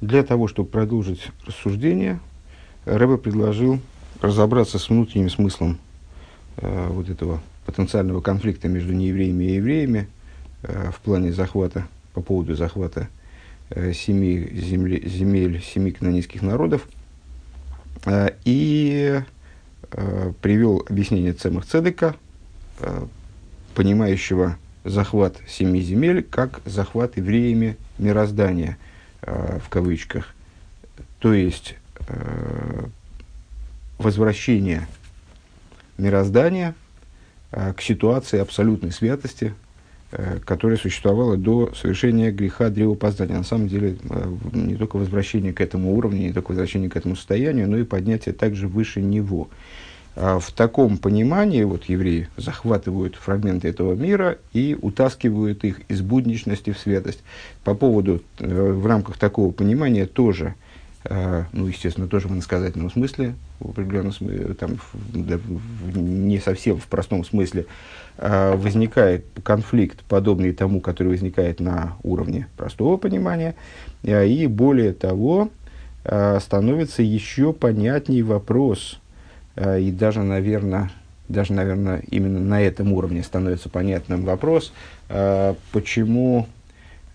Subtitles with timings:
[0.00, 2.20] Для того, чтобы продолжить рассуждение,
[2.84, 3.80] Рэбе предложил
[4.20, 5.78] разобраться с внутренним смыслом
[6.58, 10.08] э, вот этого потенциального конфликта между неевреями и евреями
[10.62, 13.08] э, в плане захвата, по поводу захвата
[13.70, 16.86] э, семи земли, земель семи канонийских народов.
[18.04, 19.22] Э, и
[19.90, 22.16] э, привел объяснение Цемах Цедека,
[22.80, 23.06] э,
[23.74, 28.78] понимающего захват семи земель как захват евреями мироздания,
[29.22, 30.34] э, в кавычках.
[31.18, 31.76] То есть
[32.08, 32.84] э,
[33.98, 34.86] возвращение
[35.98, 36.74] мироздания
[37.52, 39.54] э, к ситуации абсолютной святости,
[40.44, 43.36] которая существовала до совершения греха древопознания.
[43.36, 43.96] На самом деле,
[44.52, 48.32] не только возвращение к этому уровню, не только возвращение к этому состоянию, но и поднятие
[48.32, 49.50] также выше него.
[50.16, 56.78] В таком понимании вот, евреи захватывают фрагменты этого мира и утаскивают их из будничности в
[56.78, 57.22] святость.
[57.64, 60.54] По поводу, в рамках такого понимания тоже–
[61.08, 64.78] Э, ну, естественно, тоже в иносказательном смысле, в определенном смысле, там,
[65.12, 65.38] да,
[65.94, 67.66] не совсем в простом смысле,
[68.18, 73.54] э, возникает конфликт, подобный тому, который возникает на уровне простого понимания,
[74.02, 75.50] э, и более того,
[76.40, 79.00] становится еще понятней вопрос,
[79.56, 80.90] и даже, наверное,
[81.28, 84.72] даже, наверное, именно на этом уровне становится понятным вопрос,
[85.72, 86.46] почему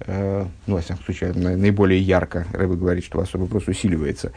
[0.06, 4.32] э, ну, во всяком случае, наиболее ярко, Рэбе говорит, что особый вопрос усиливается,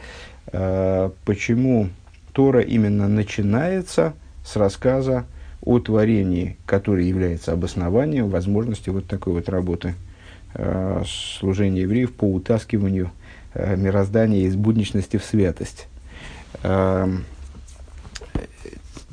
[0.47, 1.89] э, почему
[2.33, 4.13] Тора именно начинается
[4.45, 5.25] с рассказа
[5.61, 9.95] о творении, который является обоснованием возможности вот такой вот работы
[10.53, 11.03] э,
[11.39, 13.11] служения евреев по утаскиванию
[13.53, 15.87] э, мироздания из будничности в святость.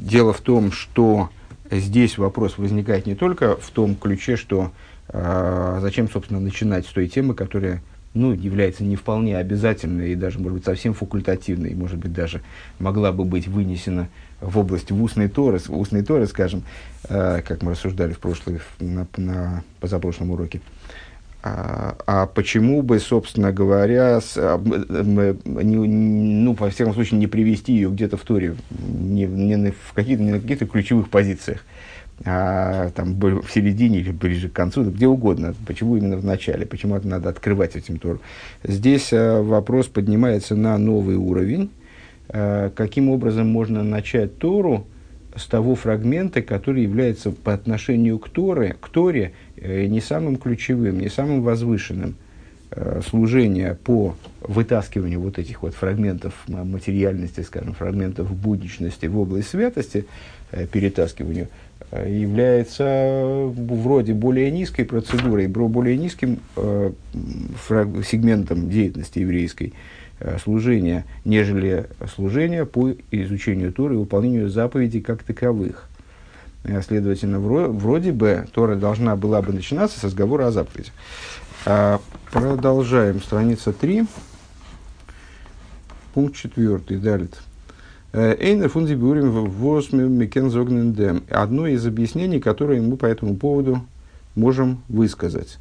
[0.03, 1.31] Э, дело в том, что
[1.71, 4.73] здесь вопрос возникает не только в том ключе, что
[5.09, 7.83] а, зачем, собственно, начинать с той темы, которая
[8.15, 12.43] ну, является не вполне обязательной и даже, может быть, совсем факультативной, может быть, даже
[12.79, 14.09] могла бы быть вынесена
[14.41, 16.63] в область в устной Торы, в устной Торы, скажем,
[17.09, 20.61] э, как мы рассуждали в прошлый, на, на позапрошлом уроке.
[21.45, 27.73] А, а почему бы, собственно говоря, с, а, не, ну, во всяком случае, не привести
[27.73, 31.65] ее где-то в Торе, не, не, в на каких-то ключевых позициях,
[32.25, 35.55] а, там, в середине или ближе к концу, где угодно.
[35.67, 36.65] Почему именно в начале?
[36.65, 38.21] Почему это надо открывать этим Тору?
[38.63, 41.71] Здесь а, вопрос поднимается на новый уровень.
[42.29, 44.87] А, каким образом можно начать Тору
[45.35, 51.01] с того фрагмента, который является по отношению к Торе, к Торе э, не самым ключевым,
[51.01, 52.17] не самым возвышенным
[52.71, 60.07] э, служение по вытаскиванию вот этих вот фрагментов материальности, скажем, фрагментов будничности в область святости,
[60.51, 61.49] э, перетаскиванию–
[61.93, 66.93] является вроде более низкой процедурой, более низким э,
[68.07, 69.75] сегментом деятельности еврейской
[70.19, 75.89] э, служения, нежели служение по изучению Торы и выполнению заповедей как таковых.
[76.65, 80.93] Э, следовательно, вроде бы Тора должна была бы начинаться с разговора о заповедях.
[81.65, 82.01] А,
[82.31, 83.21] продолжаем.
[83.21, 84.07] Страница 3,
[86.15, 86.79] пункт 4.
[86.99, 87.29] Далее.
[88.13, 90.27] Эйнер фунзи биурим восьми
[90.93, 91.23] дем.
[91.31, 93.81] Одно из объяснений, которое мы по этому поводу
[94.35, 95.59] можем высказать.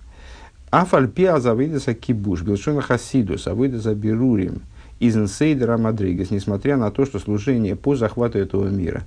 [0.70, 4.62] Афальпи азавидеса кибуш, билшона хасидус, авидеса бирурим,
[5.00, 9.04] из инсейдера Мадригес, несмотря на то, что служение по захвату этого мира,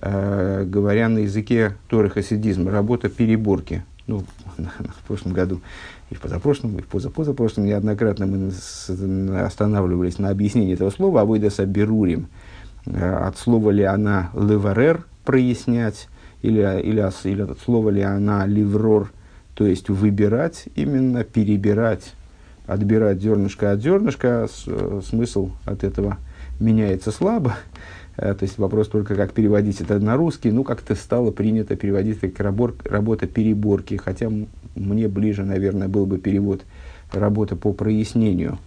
[0.00, 2.12] э, говоря на языке Торы
[2.66, 4.24] работа переборки, ну,
[4.56, 5.60] в прошлом году
[6.10, 12.28] и в позапрошлом, и в позапозапрошлом неоднократно мы останавливались на объяснении этого слова, авидеса бирурим,
[12.86, 16.08] Э, от слова ли она леварер прояснять,
[16.42, 19.12] или, или, или от слова ли она ливрор,
[19.54, 22.14] то есть выбирать, именно перебирать,
[22.66, 26.18] отбирать зернышко от зернышка, э, смысл от этого
[26.60, 27.56] меняется слабо.
[28.18, 30.50] Э, то есть вопрос только, как переводить это на русский.
[30.50, 34.30] Ну, как-то стало принято переводить как работа, работа переборки, хотя
[34.74, 36.62] мне ближе, наверное, был бы перевод
[37.12, 38.58] работа по прояснению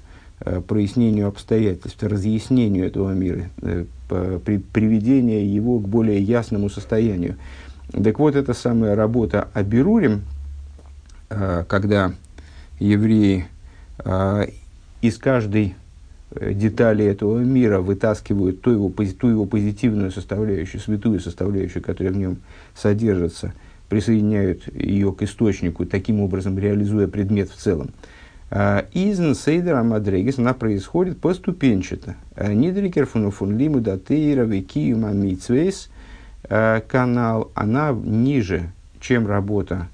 [0.44, 3.86] Э, прояснению обстоятельств, разъяснению этого мира, э,
[4.44, 7.36] при, приведение его к более ясному состоянию.
[7.92, 10.24] Так вот, эта самая работа о Берурим,
[11.30, 12.14] когда
[12.80, 13.48] евреи
[15.02, 15.76] из каждой
[16.40, 18.90] детали этого мира вытаскивают ту его,
[19.20, 22.38] ту его позитивную составляющую, святую составляющую, которая в нем
[22.76, 23.54] содержится,
[23.90, 27.90] присоединяют ее к источнику, таким образом реализуя предмет в целом.
[28.50, 32.16] Изн Сейдер Мадрегис, она происходит поступенчато.
[32.38, 35.90] Нидрикер фун фун лиму датейра векиюма митсвейс
[36.50, 39.88] канал, она ниже, чем работа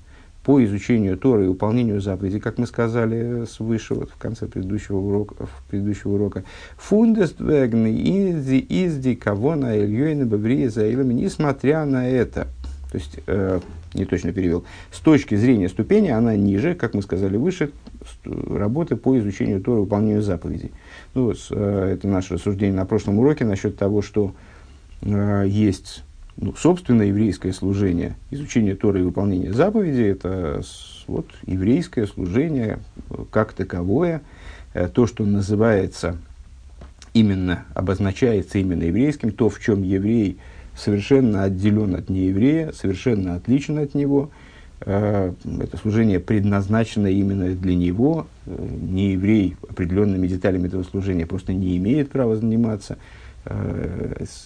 [0.48, 5.46] по изучению Торы и выполнению заповедей, как мы сказали свыше, вот в конце предыдущего урока,
[5.46, 6.46] в предыдущего урока.
[6.78, 12.48] Фундествегны изди изди кого на Ильёйна Баврия Заилами, несмотря на это,
[12.90, 13.60] то есть, э,
[13.94, 17.72] не точно перевел, с точки зрения ступени она ниже, как мы сказали выше,
[18.24, 20.72] работы по изучению Торы и выполнению заповедей.
[21.14, 24.32] Ну, вот, э, это наше рассуждение на прошлом уроке насчет того, что
[25.02, 26.06] э, есть
[26.39, 30.62] ну, собственное еврейское служение, изучение Торы и выполнение заповедей, это
[31.07, 32.80] вот, еврейское служение
[33.31, 34.22] как таковое,
[34.74, 36.18] э, то, что называется
[37.13, 40.38] именно, обозначается именно еврейским, то, в чем еврей
[40.75, 44.30] совершенно отделен от нееврея, совершенно отличен от него.
[44.81, 48.28] Э, это служение предназначено именно для него.
[48.45, 53.17] Э, нееврей определенными деталями этого служения просто не имеет права заниматься– Э,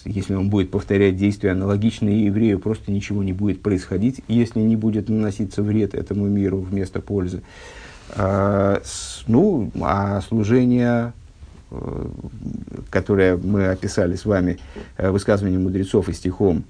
[0.04, 5.08] если он будет повторять действия аналогичные еврею, просто ничего не будет происходить, если не будет
[5.08, 7.42] наноситься вред этому миру вместо пользы.
[8.14, 8.80] А,
[9.26, 11.12] ну, а служение,
[11.70, 12.06] э,
[12.90, 14.58] которое мы описали с вами,
[14.96, 16.64] э, высказывание мудрецов и стихом,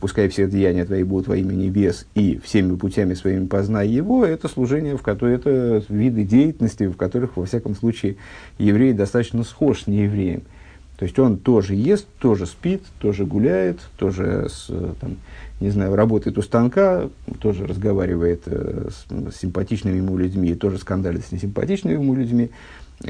[0.00, 4.48] пускай все деяния твои будут во имя небес, и всеми путями своими познай его, это
[4.48, 8.16] служение, в которое, это виды деятельности, в которых, во всяком случае,
[8.58, 10.42] еврей достаточно схож с неевреем.
[10.96, 14.66] То есть он тоже ест, тоже спит, тоже гуляет, тоже с,
[15.00, 15.16] там,
[15.60, 17.10] не знаю, работает у станка,
[17.40, 22.50] тоже разговаривает э, с, симпатичными ему людьми, тоже скандалит с несимпатичными ему людьми.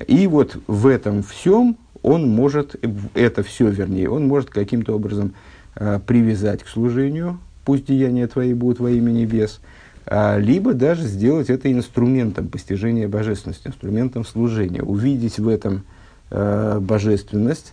[0.09, 2.77] И вот в этом всем он может,
[3.15, 5.35] это все вернее, он может каким-то образом
[5.77, 9.61] э, привязать к служению, пусть деяния твои будут во имя небес,
[10.06, 15.82] а, либо даже сделать это инструментом постижения божественности, инструментом служения, увидеть в этом
[16.31, 17.73] э, божественность,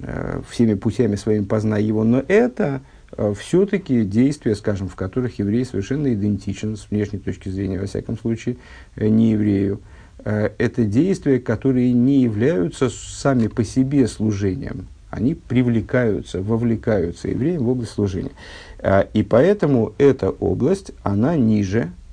[0.00, 2.82] Э, всеми путями своими познай его, но это
[3.16, 8.18] э, все-таки действия, скажем, в которых еврей совершенно идентичен с внешней точки зрения, во всяком
[8.18, 8.56] случае,
[8.96, 9.80] э, не еврею.
[10.24, 14.86] Это действия, которые не являются сами по себе служением.
[15.10, 18.30] Они привлекаются, вовлекаются евреем в область служения.
[19.12, 22.03] И поэтому эта область, она ниже Э,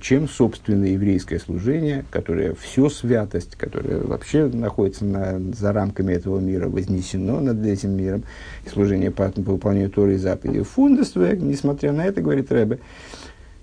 [0.00, 6.68] чем собственное еврейское служение, которое все святость, которое вообще находится на, за рамками этого мира,
[6.68, 8.24] вознесено над этим миром,
[8.66, 10.62] и служение по, по выполнению Торы и заповедей.
[10.62, 12.80] Фундествек, несмотря на это, говорит Рэбе,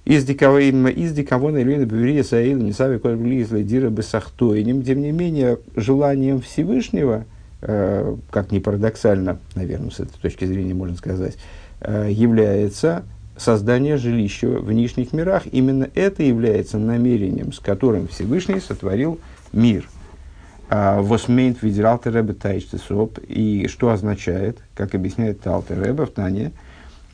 [0.05, 7.25] из диковона или беверия саил не сави колблизлы дира бесахтойним, тем не менее, желанием Всевышнего,
[7.61, 11.37] э, как ни парадоксально, наверное, с этой точки зрения можно сказать,
[11.81, 13.03] э, является
[13.39, 15.43] создание жилища в нижних мирах.
[15.51, 19.19] Именно это является намерением, с которым Всевышний сотворил
[19.53, 19.87] мир.
[20.69, 23.19] А, Восмейнт видел Рэбе Тайчтесоп.
[23.27, 26.51] И что означает, как объясняет Талтер в Тане,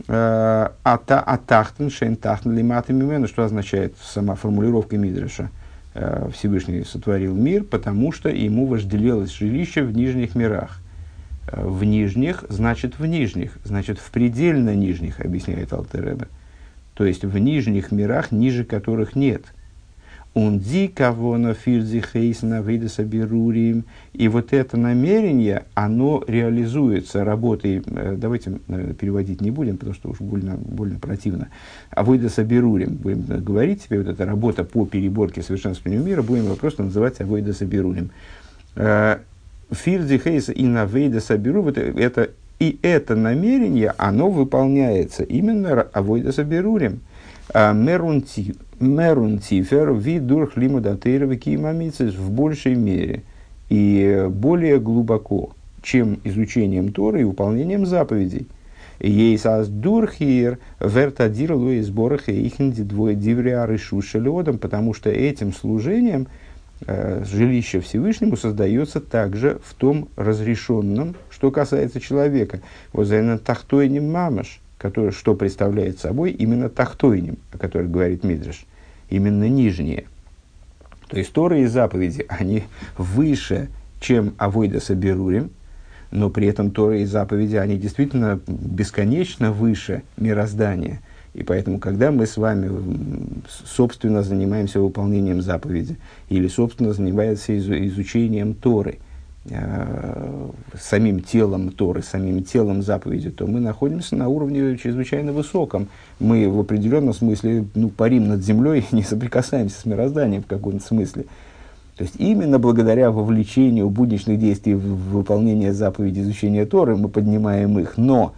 [0.08, 5.52] а, ата атахтен шейн тахтен лимат мимену, что означает сама формулировка Мидраша.
[5.94, 10.82] А, Всевышний сотворил мир, потому что ему вожделелось жилище в нижних мирах
[11.52, 16.28] в нижних, значит в нижних, значит в предельно нижних, объясняет Алтереба.
[16.96, 19.44] То есть в нижних мирах, ниже которых нет.
[20.34, 23.86] Он ди кого на фирзи хейсна видеса берурим.
[24.12, 30.10] И вот это намерение, оно реализуется работой, э, давайте наверное, переводить не будем, потому что
[30.10, 31.48] уж больно, больно противно,
[31.90, 32.96] а выдаса берурим.
[32.96, 37.66] Будем говорить себе, вот эта работа по переборке совершенствованию мира, будем его просто называть авойдаса
[37.66, 38.12] берурим
[39.72, 47.02] Фирди Хейса и Навейда Сабиру, это, и это намерение, оно выполняется именно Авойда Сабирурим.
[47.54, 53.24] А Мерунтифер видурх лимудатейрова киимамицис в большей мере
[53.70, 55.52] и более глубоко,
[55.82, 58.48] чем изучением Торы и выполнением заповедей.
[59.00, 66.28] Ейсас дурхир вертадир луи сборах и ихнди двое дивриары шушеледом, потому что этим служением–
[66.88, 72.62] жилище Всевышнему создается также в том разрешенном, что касается человека.
[72.94, 78.66] Вот за тахтойним мамаш, который, что представляет собой именно тахтойним, о котором говорит Мидриш,
[79.10, 80.06] именно нижнее.
[81.08, 82.64] То есть Торы и заповеди, они
[82.98, 85.52] выше, чем Авойда Сабирурим,
[86.12, 91.02] но при этом Торы и заповеди, они действительно бесконечно выше мироздания–
[91.36, 92.72] и поэтому, когда мы с вами,
[93.66, 95.98] собственно, занимаемся выполнением заповеди
[96.30, 99.00] или, собственно, занимаемся изучением Торы,
[99.50, 100.50] э,
[100.80, 105.90] самим телом Торы, самим телом заповеди, то мы находимся на уровне чрезвычайно высоком.
[106.22, 110.88] Мы в определенном смысле ну, парим над землей и не соприкасаемся с мирозданием в каком-то
[110.88, 111.26] смысле.
[111.98, 117.98] То есть именно благодаря вовлечению будничных действий в выполнение заповедей изучения Торы мы поднимаем их.
[117.98, 118.34] Но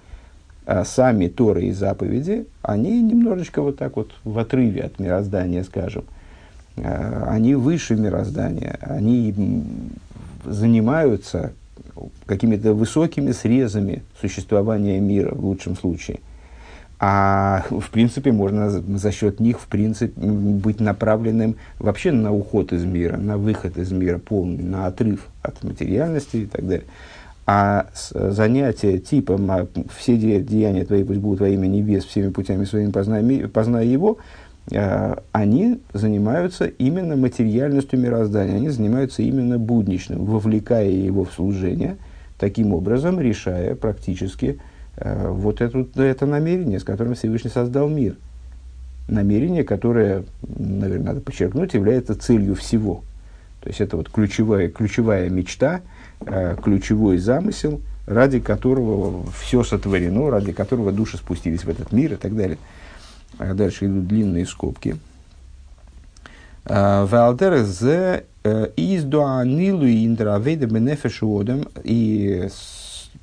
[0.86, 6.04] сами Торы и заповеди, они немножечко вот так вот в отрыве от мироздания, скажем.
[6.78, 9.34] А, они выше мироздания, они
[10.46, 11.54] занимаются
[12.26, 16.20] какими-то высокими срезами существования мира в лучшем случае.
[17.00, 22.84] А в принципе можно за счет них в принципе быть направленным вообще на уход из
[22.86, 26.86] мира, на выход из мира полный, на отрыв от материальности и так далее.
[27.50, 32.92] А занятия типом а «все деяния твои пусть будут во имя небес, всеми путями своими
[32.92, 34.18] познай, познай его»,
[34.70, 41.96] э, они занимаются именно материальностью мироздания, они занимаются именно будничным, вовлекая его в служение,
[42.38, 44.60] таким образом решая практически
[44.98, 48.16] Э, вот это, это намерение, с которым Всевышний создал мир.
[49.08, 53.04] Намерение, которое, наверное, надо подчеркнуть, является целью всего.
[53.62, 55.82] То есть это вот ключевая, ключевая мечта,
[56.64, 62.36] ключевой замысел, ради которого все сотворено, ради которого души спустились в этот мир и так
[62.36, 62.58] далее.
[63.38, 64.98] А дальше идут длинные скобки.
[66.66, 68.26] Э, Валдер зе
[68.76, 72.48] из дуанилу индравейда бенефешуодем и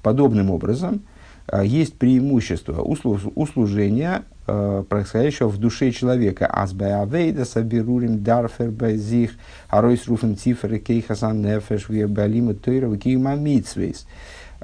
[0.02, 1.02] подобным образом–
[1.46, 6.48] а, есть преимущество у служения, а, происходящего в душе человека.
[6.52, 9.32] Азбаявейда сабирурим дарфер базих,
[9.68, 14.06] аройс руфен цифры кейхасан нефеш вебалима тойра кима митсвейс.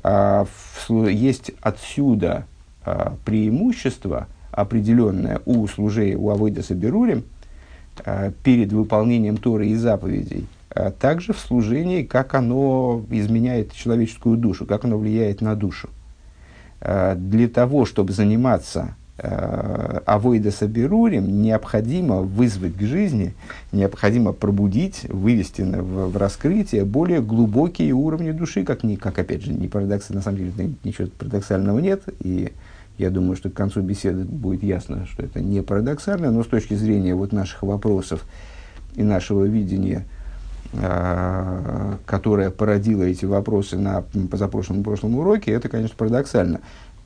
[0.02, 0.46] А,
[0.88, 2.46] есть отсюда
[3.24, 7.24] преимущество определенное у служения, у авойда сабирурим,
[8.42, 10.46] перед выполнением Торы и заповедей,
[10.98, 15.90] также в служении, как оно изменяет человеческую душу, как оно влияет на душу.
[16.80, 23.34] Э, для того, чтобы заниматься э, авойда сабирурим, необходимо вызвать к жизни,
[23.72, 29.52] необходимо пробудить, вывести в, в раскрытие более глубокие уровни души, как, не, как опять же,
[29.52, 32.52] не парадокс, на самом деле ничего парадоксального нет, и
[32.98, 36.74] я думаю, что к концу беседы будет ясно, что это не парадоксально, но с точки
[36.74, 38.24] зрения вот наших вопросов
[38.96, 40.06] и нашего видения–
[40.72, 46.60] Э, которая породила эти вопросы на позапрошлом прошлом уроке, это, конечно, парадоксально.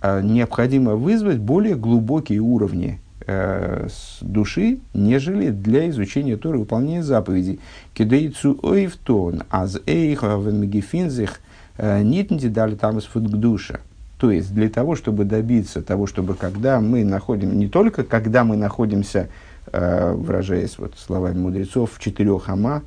[0.06, 3.88] А необходимо вызвать более глубокие уровни э,
[4.20, 7.58] души, нежели для изучения Торы выполнения заповедей.
[7.94, 11.40] Кидейцу ойвтон, аз эйха вемегефинзих
[11.78, 13.80] э, нитнти дали там из душа.
[14.18, 18.58] То есть для того, чтобы добиться того, чтобы когда мы находим, не только когда мы
[18.58, 19.30] находимся,
[19.73, 22.82] э, выражаясь вот словами мудрецов, в четырех ама,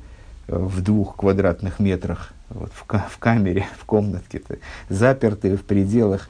[0.46, 4.40] в двух квадратных метрах вот, в, в камере, в комнатке,
[4.88, 6.28] запертые в пределах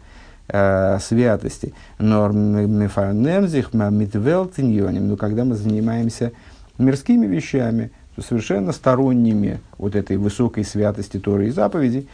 [0.49, 1.75] э, святости.
[1.99, 6.33] Но мефанемзих митвелтиньоним, но когда мы занимаемся
[6.79, 12.09] мирскими вещами, то совершенно сторонними вот этой высокой святости Торы и заповедей,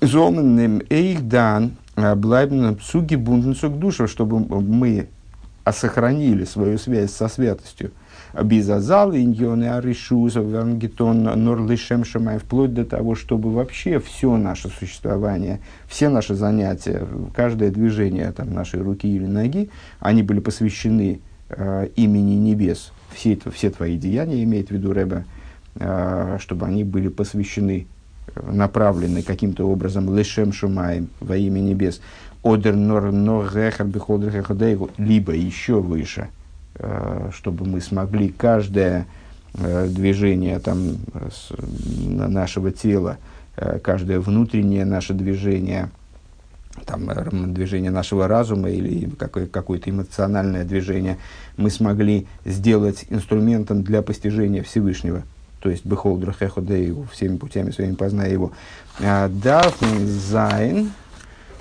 [0.00, 5.08] зомным эйхдан э, блайбным суги бунтенцук душа, чтобы мы
[5.70, 7.90] сохранили свою связь со святостью–
[8.42, 16.08] Бизазал, иньоны, аришуза, вангетон, норлышем шамай, вплоть до того, чтобы вообще все наше существование, все
[16.08, 22.92] наши занятия, каждое движение там, нашей руки или ноги, они были посвящены э, имени небес.
[23.14, 25.26] Все, это, все твои деяния, имеет в виду Рэбе,
[25.76, 27.86] э, чтобы они были посвящены,
[28.34, 32.00] направлены каким-то образом лешем шумаем во имя небес.
[32.42, 33.48] Одер нор нор
[34.98, 36.43] либо еще выше– Э,
[37.32, 39.06] чтобы мы смогли каждое
[39.54, 40.96] э, движение там,
[42.04, 43.18] нашего тела,
[43.56, 45.90] э, каждое внутреннее наше движение,
[46.86, 47.08] там,
[47.54, 51.18] движение нашего разума или какое- какое-то эмоциональное движение,
[51.56, 55.22] мы смогли сделать инструментом для постижения Всевышнего.
[55.60, 58.52] То есть, Бехолдра Хеходею, всеми путями своими познай его.
[59.00, 61.03] Дарф Зайн, Э,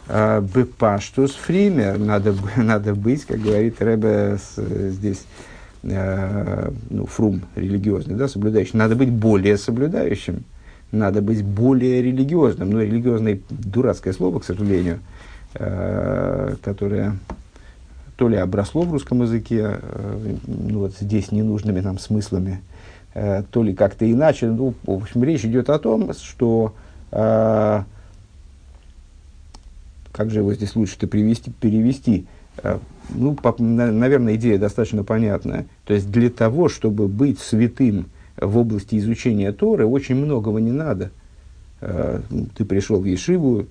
[0.07, 5.25] Бепаштус фример, надо, надо быть, как говорит Рэбе здесь,
[5.83, 8.77] э, ну, фрум религиозный, да, соблюдающий.
[8.77, 10.43] Надо быть более соблюдающим,
[10.91, 12.71] надо быть более религиозным.
[12.71, 14.99] Ну, религиозное дурацкое слово, к сожалению,
[15.55, 17.17] э, которое
[18.17, 19.79] то ли обросло в русском языке,
[20.45, 22.61] ну, вот здесь ненужными нам смыслами,
[23.13, 24.47] то ли как-то иначе.
[24.47, 26.75] Ну, в общем, речь идет о том, что
[30.13, 32.25] как же его здесь лучше-то привести, перевести?
[32.61, 32.77] Э,
[33.09, 35.65] ну, по, наверное, идея достаточно понятная.
[35.85, 38.05] То есть для того, чтобы быть святым
[38.37, 41.11] в области изучения Торы, очень многого не надо.
[41.81, 42.21] Э,
[42.55, 43.65] ты пришел в Ешиву,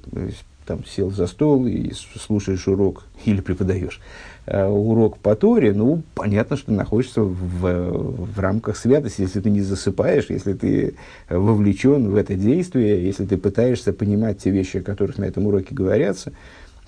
[0.67, 4.01] там сел за стол и слушаешь урок или преподаешь
[4.47, 9.51] э, урок по Торе, ну, понятно, что ты находишься в, в рамках святости, если ты
[9.51, 10.95] не засыпаешь, если ты
[11.29, 15.75] вовлечен в это действие, если ты пытаешься понимать те вещи, о которых на этом уроке
[15.75, 16.33] говорятся,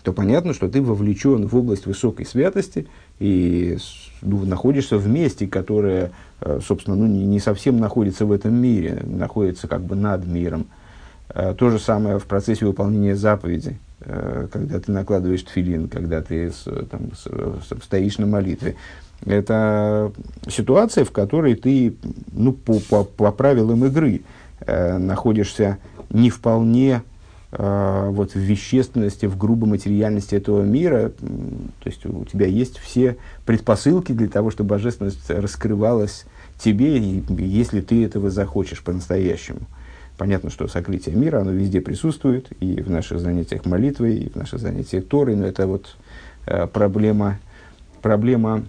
[0.03, 2.87] то понятно, что ты вовлечен в область высокой святости
[3.19, 3.79] и
[4.21, 6.13] ну, находишься в месте, которое,
[6.43, 10.67] э, собственно, ну, не, не совсем находится в этом мире, находится как бы над миром.
[11.29, 16.53] Э, то же самое в процессе выполнения заповеди, э, когда ты накладываешь тфилин, когда ты
[16.91, 17.13] там,
[17.83, 18.77] стоишь на молитве.
[19.25, 20.13] Это
[20.49, 21.97] ситуация, в которой ты
[22.33, 24.23] ну, по, по, по правилам игры
[24.67, 25.79] находишься
[26.11, 27.03] не вполне
[27.53, 31.11] э, вот, в вещественности, в грубой материальности этого мира.
[31.11, 33.17] То есть у тебя есть все
[33.47, 36.27] предпосылки для того, чтобы божественность раскрывалась
[36.59, 39.61] тебе, если ты этого захочешь по-настоящему.
[40.17, 44.61] Понятно, что сокрытие мира, оно везде присутствует, и в наших занятиях молитвы, и в наших
[44.61, 45.97] занятиях Торы, но это вот
[46.47, 47.39] э, проблема,
[48.01, 48.65] проблема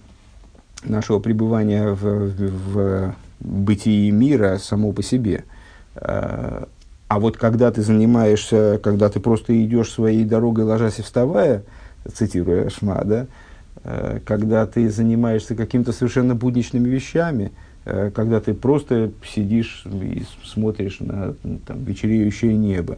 [0.84, 5.44] нашего пребывания в, в, в бытии мира само по себе.
[5.96, 6.66] Э,
[7.08, 11.64] а вот когда ты занимаешься, когда ты просто идешь своей дорогой, ложась и вставая,
[12.12, 13.28] цитируя Шма, да,
[13.84, 17.52] э, когда ты занимаешься какими-то совершенно будничными вещами,
[17.86, 22.98] когда ты просто сидишь и смотришь на там, вечереющее небо,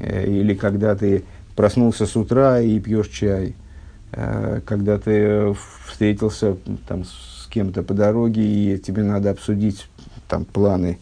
[0.00, 1.24] э, или когда ты
[1.56, 3.54] проснулся с утра и пьешь чай,
[4.64, 5.54] когда ты
[5.86, 6.56] встретился
[6.86, 9.86] там, с кем-то по дороге и тебе надо обсудить
[10.28, 10.98] там, планы,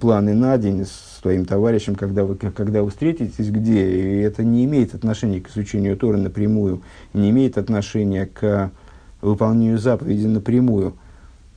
[0.00, 3.90] планы на день с твоим товарищем, когда вы, когда вы встретитесь, где.
[3.90, 8.70] И это не имеет отношения к изучению Торы напрямую, не имеет отношения к
[9.20, 10.94] выполнению заповеди напрямую.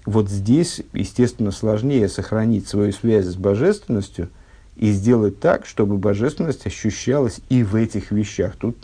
[0.06, 4.30] Вот здесь, естественно, сложнее сохранить свою связь с божественностью
[4.76, 8.56] и сделать так, чтобы божественность ощущалась и в этих вещах.
[8.56, 8.78] Тут,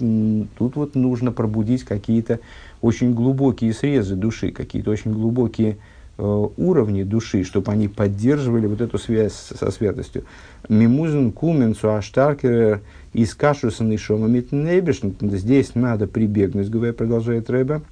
[0.57, 2.39] тут вот нужно пробудить какие-то
[2.81, 5.77] очень глубокие срезы души, какие-то очень глубокие
[6.21, 10.25] Э, уровни души, чтобы они поддерживали вот эту связь со святостью.
[10.67, 12.81] Мимузен, кумен, суаштаркер,
[13.13, 17.83] из кашусан и шомамит Здесь надо прибегнуть, говоря, продолжает Рэба.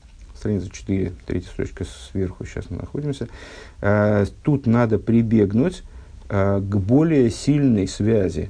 [0.47, 3.27] Страница 4, третья строчка сверху, сейчас мы находимся.
[3.81, 5.83] Э, тут надо прибегнуть
[6.29, 8.49] э, к более сильной связи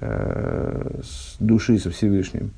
[0.00, 2.50] с души со Всевышним.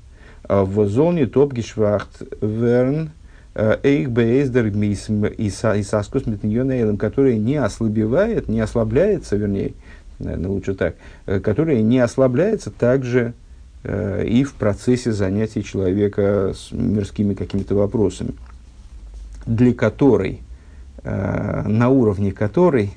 [0.49, 3.11] В зоне топгишвахт верн–
[3.55, 9.75] Эйх бейздер исаскус метньонейлем, которая не ослабевает, не ослабляется, вернее,
[10.19, 10.97] наверное, лучше так,
[11.27, 13.35] э, которая не ослабляется также
[13.85, 18.33] э, и в процессе занятий человека с мирскими какими-то вопросами,
[19.47, 20.41] для которой,
[21.03, 22.93] э, на уровне которой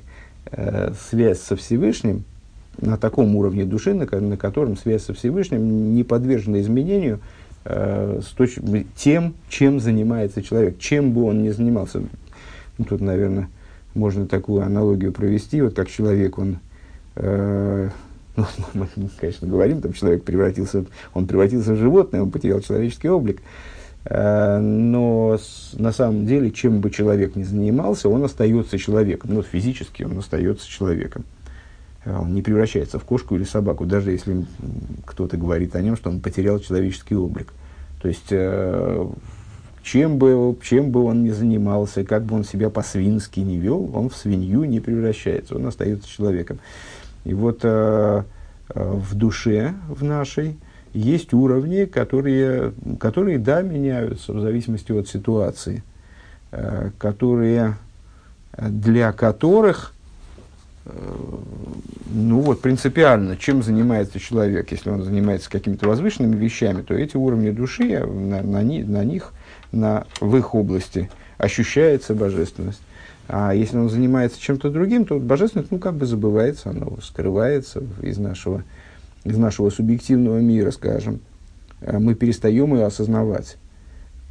[1.10, 2.24] связь со Всевышним,
[2.80, 7.20] на таком уровне души, на, на котором связь со Всевышним не подвержена изменению–
[7.68, 8.58] э, с точ...
[8.96, 12.02] тем, чем занимается человек, чем бы он ни занимался.
[12.78, 13.48] Ну, тут, наверное,
[13.94, 16.58] можно такую аналогию провести, вот как человек, он,
[17.16, 17.90] э,
[18.36, 18.88] ну, мы,
[19.20, 20.84] конечно, говорим, там человек превратился,
[21.14, 23.42] он превратился в животное, он потерял человеческий облик, э,
[24.10, 30.02] но с, на самом деле, чем бы человек ни занимался, он остается человеком, ну, физически
[30.02, 31.24] он остается человеком.
[32.04, 34.44] Э, он не превращается в кошку или собаку, даже если
[35.04, 37.52] кто-то говорит о нем, что он потерял человеческий облик.
[38.00, 39.06] То есть, э,
[39.82, 44.08] чем, бы, чем бы он ни занимался, как бы он себя по-свински не вел, он
[44.08, 46.60] в свинью не превращается, он остается человеком.
[47.24, 48.22] И вот э,
[48.74, 50.56] в душе, в нашей,
[50.92, 55.82] есть уровни, которые, которые, да, меняются в зависимости от ситуации,
[56.98, 57.76] которые,
[58.56, 59.92] для которых
[62.10, 67.50] ну вот, принципиально, чем занимается человек, если он занимается какими-то возвышенными вещами, то эти уровни
[67.50, 69.32] души, на, на, на них,
[69.72, 72.80] на, в их области ощущается божественность.
[73.28, 78.16] А если он занимается чем-то другим, то божественность, ну, как бы забывается, оно скрывается из
[78.16, 78.64] нашего,
[79.28, 81.20] из нашего субъективного мира, скажем.
[81.80, 83.56] А мы перестаем ее осознавать.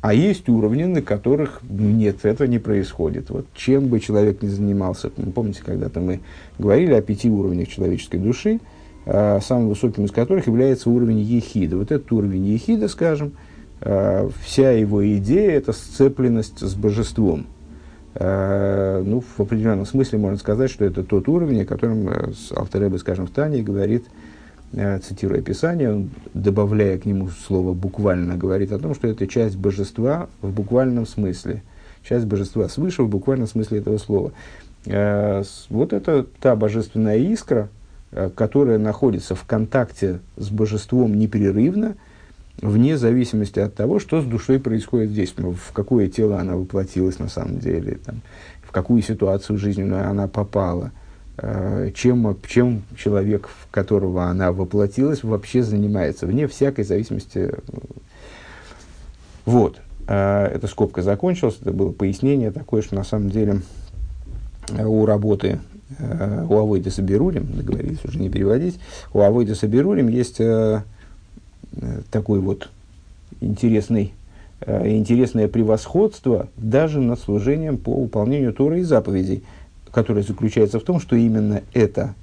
[0.02, 3.30] А есть уровни, на которых нет, этого не происходит.
[3.30, 6.20] Вот чем бы человек ни занимался, помните, когда-то мы
[6.60, 8.60] говорили о пяти уровнях человеческой души,
[9.06, 11.78] а, самым высоким из которых является уровень ехида.
[11.78, 13.34] Вот этот уровень ехида, скажем,
[13.82, 17.48] а, вся его идея– это сцепленность с божеством.
[18.20, 23.28] Ну, в определенном смысле можно сказать, что это тот уровень, о котором э, Алтереба, скажем,
[23.28, 24.27] в Тане говорит– Э,
[24.74, 30.30] цитируя Писание, он, добавляя к нему слово «буквально», говорит о том, что это часть божества
[30.42, 31.64] в буквальном смысле.
[32.04, 34.32] Часть божества свыше в буквальном смысле этого слова.
[34.86, 37.70] Э, вот это та божественная искра,
[38.12, 41.96] э, которая находится в контакте с божеством непрерывно,
[42.62, 47.30] вне зависимости от того, что с душой происходит здесь, в какое тело она воплотилась на
[47.30, 48.22] самом деле, там,
[48.64, 51.07] в какую ситуацию жизненную она попала– Э,
[51.96, 57.52] чем, чем человек, в которого она воплотилась, вообще занимается, вне всякой зависимости
[59.46, 59.80] Вот.
[60.08, 61.58] Эта скобка закончилась.
[61.62, 63.62] Это было пояснение такое, что на самом деле
[64.78, 65.60] у работы
[66.00, 68.78] у Авойда Сабирулем, договорились уже не переводить,
[69.14, 70.42] у Авойда Сабирулем есть
[72.12, 72.70] такой вот
[73.40, 74.14] интересный,
[74.66, 79.44] интересное превосходство даже над служением по выполнению Торы и заповедей,
[79.92, 82.16] которое заключается в том, что именно это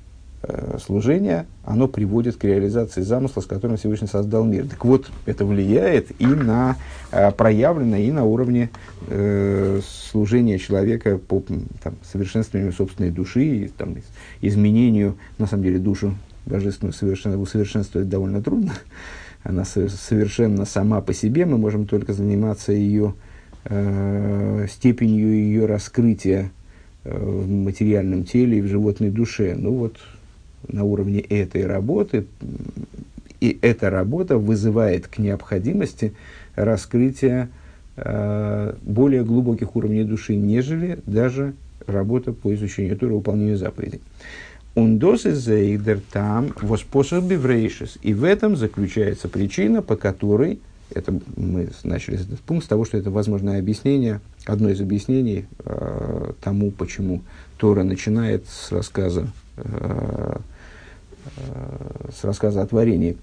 [0.46, 4.66] Э, служение, оно приводит к реализации замысла, с которым Всевышний создал мир.
[4.68, 6.76] Так вот, это влияет и на
[7.12, 8.68] э, проявлено, и на уровне
[9.08, 11.42] э, служения человека по
[11.82, 13.96] там, совершенствованию собственной души, и, там,
[14.42, 18.74] изменению, на самом деле, душу божественную совершенно, усовершенствовать довольно трудно.
[19.44, 23.14] Она совершенно сама по себе, мы можем только заниматься ее
[23.64, 26.50] э, степенью ее раскрытия
[27.04, 29.54] в материальном теле и в животной душе.
[29.56, 29.96] Ну вот,
[30.68, 32.26] на уровне этой работы,
[33.40, 36.14] и эта работа вызывает к необходимости
[36.56, 37.50] раскрытия
[37.96, 41.54] э, более глубоких уровней души, нежели даже
[41.86, 44.00] работа по изучению Тура, выполнению заповедей.
[44.74, 47.98] Ундос из зейдер там воспособ биврейшис.
[48.02, 50.58] И в этом заключается причина, по которой,
[50.94, 56.32] это мы начали этот пункт с того, что это возможное объяснение, одно из объяснений э,
[56.40, 57.22] тому, почему
[57.58, 60.36] Тора начинает с рассказа э,
[62.14, 63.16] с рассказа о творении.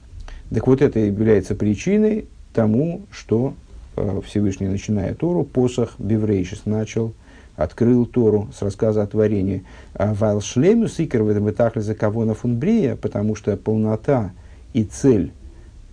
[0.50, 3.54] Так вот это является причиной тому, что
[3.96, 7.14] э, Всевышний, начиная Тору, посох Беврейшис начал,
[7.56, 9.64] открыл Тору с рассказа о творении.
[9.94, 14.32] А Вайл шлему сикер в этом этахле за кого на фунбрия, потому что полнота
[14.74, 15.32] и цель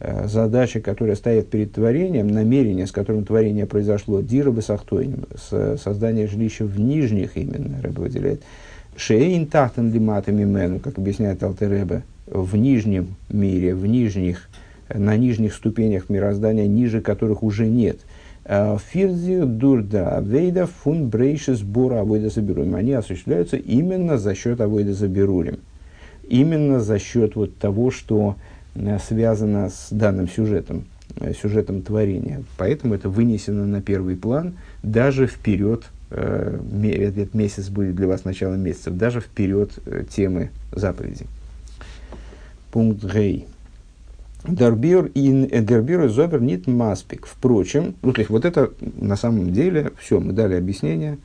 [0.01, 6.65] э, задача, которая стоит перед творением, намерение, с которым творение произошло, дира бесахтойним, создание жилища
[6.65, 8.43] в нижних именно, Рэбе выделяет,
[8.97, 14.49] Шейн тахтен лиматами мену, как объясняет Алтеребе, в нижнем мире, в нижних,
[14.93, 17.99] на нижних ступенях мироздания, ниже которых уже нет.
[18.45, 22.75] А Фирзию дурда вейда фун брейши сбора авойда заберулем.
[22.75, 25.61] Они осуществляются именно за счет авойда заберулем.
[26.29, 28.58] Именно за счет вот того, что э,
[28.99, 30.85] связано с данным сюжетом,
[31.21, 32.43] э, сюжетом творения.
[32.57, 38.61] Поэтому это вынесено на первый план даже вперед э, этот месяц будет для вас началом
[38.61, 41.27] месяца, даже вперед э, темы заповедей.
[42.73, 43.47] Пункт Гей.
[44.47, 47.27] Дербир и Дербир Зобер нит маспик.
[47.27, 51.19] Впрочем, ну, то есть вот это на самом деле все, мы дали объяснение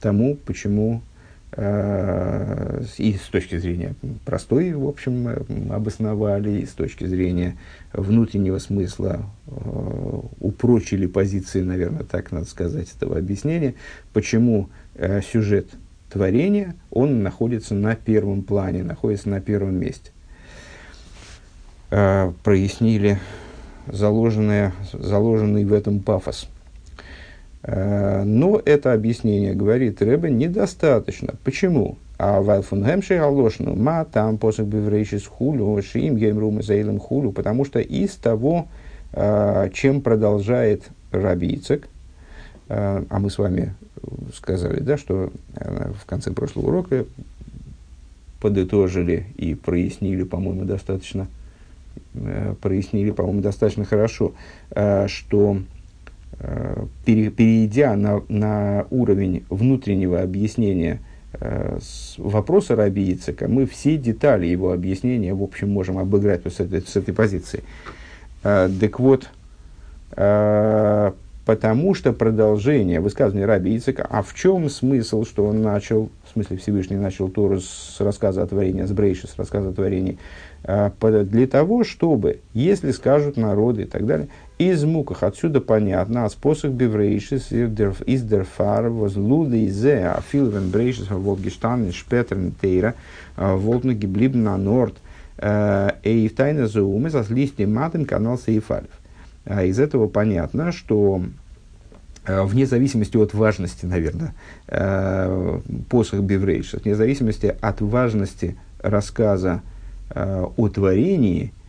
[0.00, 1.13] тому, почему Э,
[1.56, 5.28] и с точки зрения простой, в общем,
[5.70, 7.56] обосновали, и с точки зрения
[7.92, 13.74] внутреннего смысла э, упрочили позиции, наверное, так надо сказать, этого объяснения,
[14.12, 15.68] почему э, сюжет
[16.10, 20.10] творения, он находится на первом плане, находится на первом месте.
[21.90, 23.20] Прояснили
[23.86, 26.53] заложенное, заложенный в этом пафос– Э,
[27.66, 31.34] но это объяснение, говорит Рэбе, недостаточно.
[31.44, 31.96] Почему?
[32.18, 38.14] А Вайлфунгемши Алошну, ма там посох биврейшис хулю, шиим геймрум заилем хулю, потому что из
[38.16, 38.68] того,
[39.12, 41.88] э, чем продолжает Рабийцек,
[42.68, 43.74] э, а мы с вами
[44.34, 47.06] сказали, да, что в конце прошлого урока
[48.40, 51.28] подытожили и прояснили, по-моему, достаточно,
[52.60, 54.34] прояснили, по-моему, достаточно хорошо,
[55.06, 55.58] что
[57.04, 61.00] перейдя на, на уровень внутреннего объяснения
[61.32, 61.78] э,
[62.18, 66.82] вопроса Раби Ицека, мы все детали его объяснения, в общем, можем обыграть вот с, этой,
[66.82, 67.62] с этой позиции.
[68.42, 69.28] Э, так вот,
[70.16, 71.12] э,
[71.44, 76.56] потому что продолжение высказывания Раби Ицека, а в чем смысл, что он начал, в смысле
[76.56, 80.18] Всевышний начал Тору с рассказа о творении, с Брейши, с рассказа о творении,
[80.62, 86.72] для того, чтобы, если скажут народы и так далее, из муках отсюда понятно, а способ
[86.72, 92.94] биврейшис из дерфар возлуды изе, а филвен брейшис волгештан шпетерн тейра
[93.36, 94.94] волтну гиблиб на норд
[95.42, 98.90] и в тайне заумы со листьем матом канал сейфалев.
[99.46, 101.22] Из этого понятно, что
[102.26, 104.34] вне зависимости от важности, наверное,
[105.88, 109.62] посох биврейшис, вне зависимости от важности рассказа
[110.14, 111.63] о творении– а,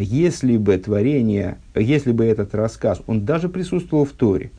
[0.00, 4.50] если бы творение, если бы этот рассказ, он даже присутствовал в Торе,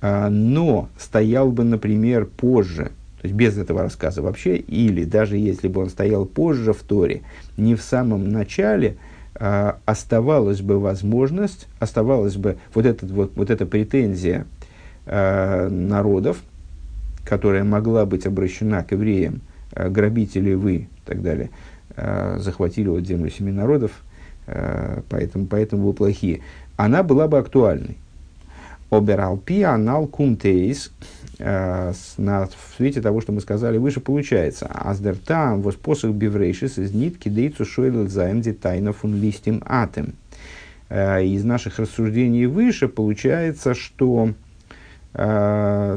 [0.00, 5.68] а, но стоял бы, например, позже, то есть без этого рассказа вообще, или даже если
[5.68, 7.22] бы он стоял позже в Торе,
[7.56, 8.98] не в самом начале,
[9.34, 14.46] а, оставалась бы возможность, оставалась бы вот, этот, вот, вот эта претензия
[15.08, 16.38] народов,
[17.24, 19.40] которая могла быть обращена к евреям,
[19.72, 21.50] грабители вы и так далее,
[21.96, 23.92] захватили вот землю семи народов,
[24.46, 26.40] поэтому, поэтому вы плохие,
[26.76, 27.96] она была бы актуальной.
[28.90, 30.92] Обералпи анал кумтейс,
[31.38, 34.66] э, на, в свете того, что мы сказали выше, получается.
[34.66, 40.14] Аздертам воспосах биврейшис из нитки дейцу шойлел заемди тайна фун листим атем.
[40.88, 44.34] Э, из наших рассуждений выше получается, что,
[45.14, 45.96] э,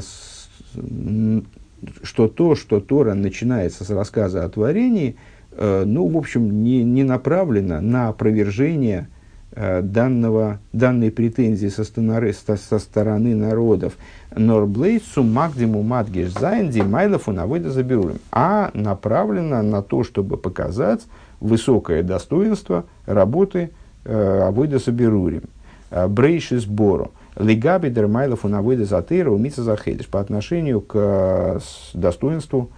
[2.02, 5.16] что то, что Тора начинается с рассказа о творении,
[5.60, 9.08] ну, в общем, не, не направлено на опровержение–
[9.62, 13.98] Э, данного, данной претензии со стороны, со стороны народов
[14.36, 21.02] Норблейсу Магдиму Мадгиш Зайнди Майлофу Навойда Заберулем, а направлена на то, чтобы показать
[21.40, 23.72] высокое достоинство работы
[24.06, 25.44] э, Авойда Заберулем.
[25.90, 27.12] Э, Брейши сбору.
[27.36, 31.60] Лигаби Дермайлофу Навойда Затыра Умица Захедиш по отношению к э,
[31.96, 32.70] достоинству,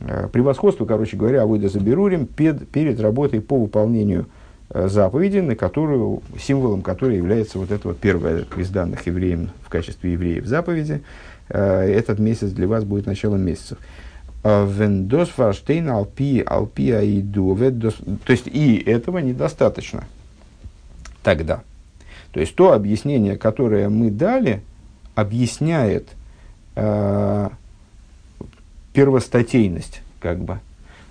[0.00, 4.26] э, превосходству, короче говоря, Авойда Заберулем перед, перед работой по выполнению
[4.70, 9.68] Э, заповеди, на которую, символом которой является вот эта вот первая из данных евреям в
[9.68, 11.02] качестве евреев заповеди.
[11.48, 13.78] Э, этот месяц для вас будет началом месяцев.
[14.42, 17.56] Э, Вендос фарштейн алпи алпи аиду.
[17.56, 20.04] То есть и этого недостаточно
[21.22, 21.62] тогда.
[22.32, 24.60] То есть то объяснение, которое мы дали,
[25.14, 26.08] объясняет
[28.94, 30.60] первостатейность, как бы,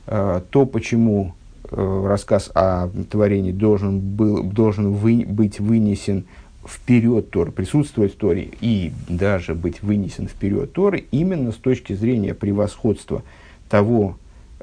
[0.07, 1.35] э, то, почему
[1.75, 6.25] Э, рассказ о творении должен, был, должен вы, быть вынесен
[6.67, 12.35] вперед Торы, присутствовать в Торе и даже быть вынесен вперед Торы именно с точки зрения
[12.35, 13.23] превосходства
[13.69, 14.17] того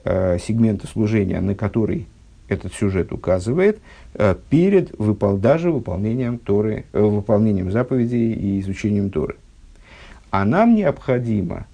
[0.04, 2.06] э, сегмента служения, на который
[2.46, 3.80] этот сюжет указывает,
[4.14, 9.34] э, перед выпол, даже выполнением, Торы, э, выполнением заповедей и изучением Торы.
[10.30, 11.66] А нам необходимо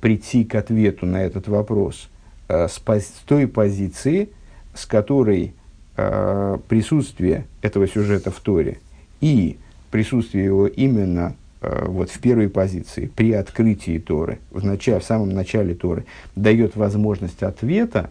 [0.00, 2.08] прийти к ответу на этот вопрос
[2.48, 2.80] э, с,
[3.26, 4.28] той позиции,
[4.74, 5.54] с которой
[5.96, 8.78] э, присутствие этого сюжета в Торе
[9.20, 9.58] и
[9.90, 15.30] присутствие его именно э, вот в первой позиции, при открытии Торы, в, начале, в самом
[15.30, 16.04] начале Торы,
[16.36, 18.10] дает возможность ответа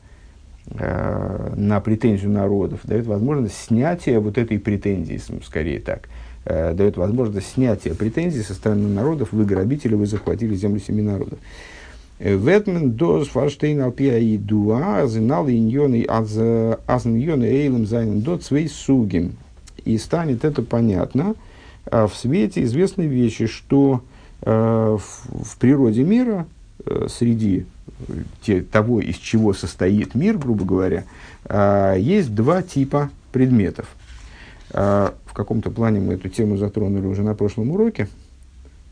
[0.67, 6.09] э, на претензию народов, дает возможность снятия вот этой претензии, скорее так,
[6.45, 11.39] э, дает возможность снятия претензий со стороны народов, вы грабители, вы захватили землю семи народов.
[12.19, 19.37] Ветмен доз фарштейн алпия и дуа, зинал иньоны азн эйлем зайнен дот свей сугим.
[19.85, 21.35] И станет это понятно
[21.85, 24.03] а, в свете известной вещи, что
[24.41, 26.45] а, в, в природе мира,
[26.85, 27.65] а, среди
[28.41, 31.03] те, того, из чего состоит мир, грубо говоря,
[31.97, 33.87] есть два типа предметов.
[34.71, 38.07] В каком-то плане мы эту тему затронули уже на прошлом уроке.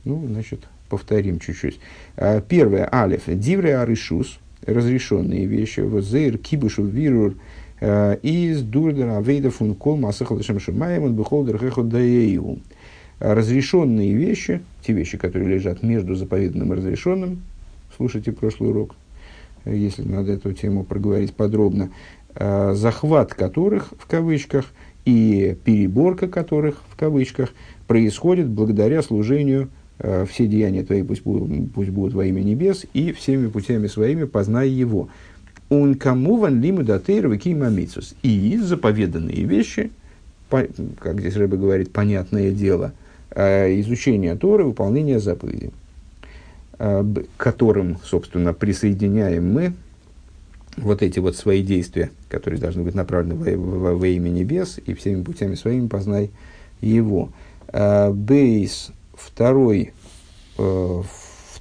[0.06, 1.80] Ну, значит, повторим чуть-чуть.
[2.16, 7.36] А, первое, алиф, дивре аришус, разрешенные вещи, вот зейр кибушу вирур,
[7.80, 12.60] а, из дурдера вейда фун кол масахал шамшимаем, он бихолдер даею.
[13.20, 17.42] Разрешенные вещи, те вещи, которые лежат между заповеданным и разрешенным,
[17.96, 18.96] слушайте прошлый урок,
[19.66, 21.90] если надо эту тему проговорить подробно,
[22.36, 24.66] а, захват которых, в кавычках,
[25.08, 27.50] и переборка которых, в кавычках,
[27.88, 33.12] происходит благодаря служению Э, все деяния твои пусть будут, пусть будут во имя небес, и
[33.12, 35.10] всеми путями своими познай его.
[35.70, 38.16] Он кому ван лиму датейр мамицус.
[38.22, 39.92] И заповеданные вещи,
[40.50, 42.94] как здесь Рэбе говорит, понятное дело,
[43.32, 45.72] э, изучение Торы, выполнение заповедей,
[46.80, 47.04] э,
[47.36, 49.74] к которым, собственно, присоединяем мы
[50.78, 54.94] вот эти вот свои действия, которые должны быть направлены во, во, во имя небес, и
[54.94, 56.32] всеми путями своими познай
[56.82, 57.30] его.
[58.14, 59.94] Бейс второй,
[60.58, 61.04] э,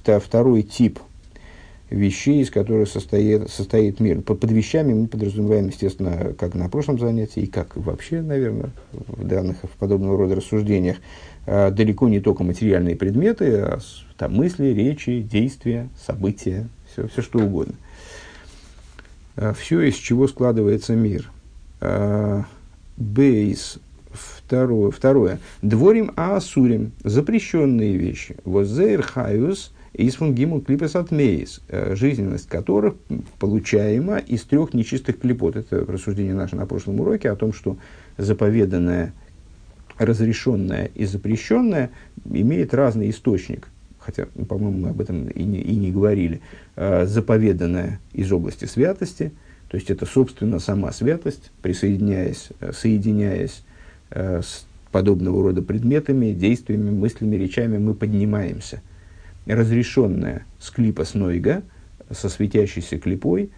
[0.03, 0.99] второй тип
[1.89, 4.21] вещей, из которых состоит, состоит мир.
[4.21, 9.25] Под, под вещами мы подразумеваем, естественно, как на прошлом занятии, и как вообще, наверное, в
[9.25, 10.97] данных в подобного рода рассуждениях,
[11.45, 13.79] э, далеко не только материальные предметы, а
[14.17, 17.75] там, мысли, речи, действия, события, все, все что угодно.
[19.37, 21.31] Э, все, из чего складывается мир.
[21.79, 22.43] Э,
[22.97, 23.79] бейс
[24.11, 24.91] Второе.
[24.91, 25.39] Второе.
[25.61, 26.91] Дворим асурим.
[27.03, 28.35] Запрещенные вещи.
[28.45, 32.95] Воззейр хаюс Исфун гимул клипес от мейс, э, жизненность которых
[33.39, 35.55] получаема из трех нечистых клипот.
[35.55, 37.77] Это рассуждение наше на прошлом уроке о том, что
[38.17, 39.13] заповеданное,
[39.97, 41.89] разрешенное и запрещенное
[42.25, 43.69] имеет разный источник.
[44.07, 46.41] Хотя, по-моему, мы об этом и не, и не говорили.
[46.75, 49.31] Э, заповеданное из области святости,
[49.67, 53.63] то есть это, собственно, сама святость, присоединяясь, э, соединяясь
[54.09, 58.81] Э, с подобного рода предметами, действиями, мыслями, речами мы поднимаемся.
[59.45, 61.13] Разрешенная с клипа с
[62.09, 63.49] со светящейся клипой,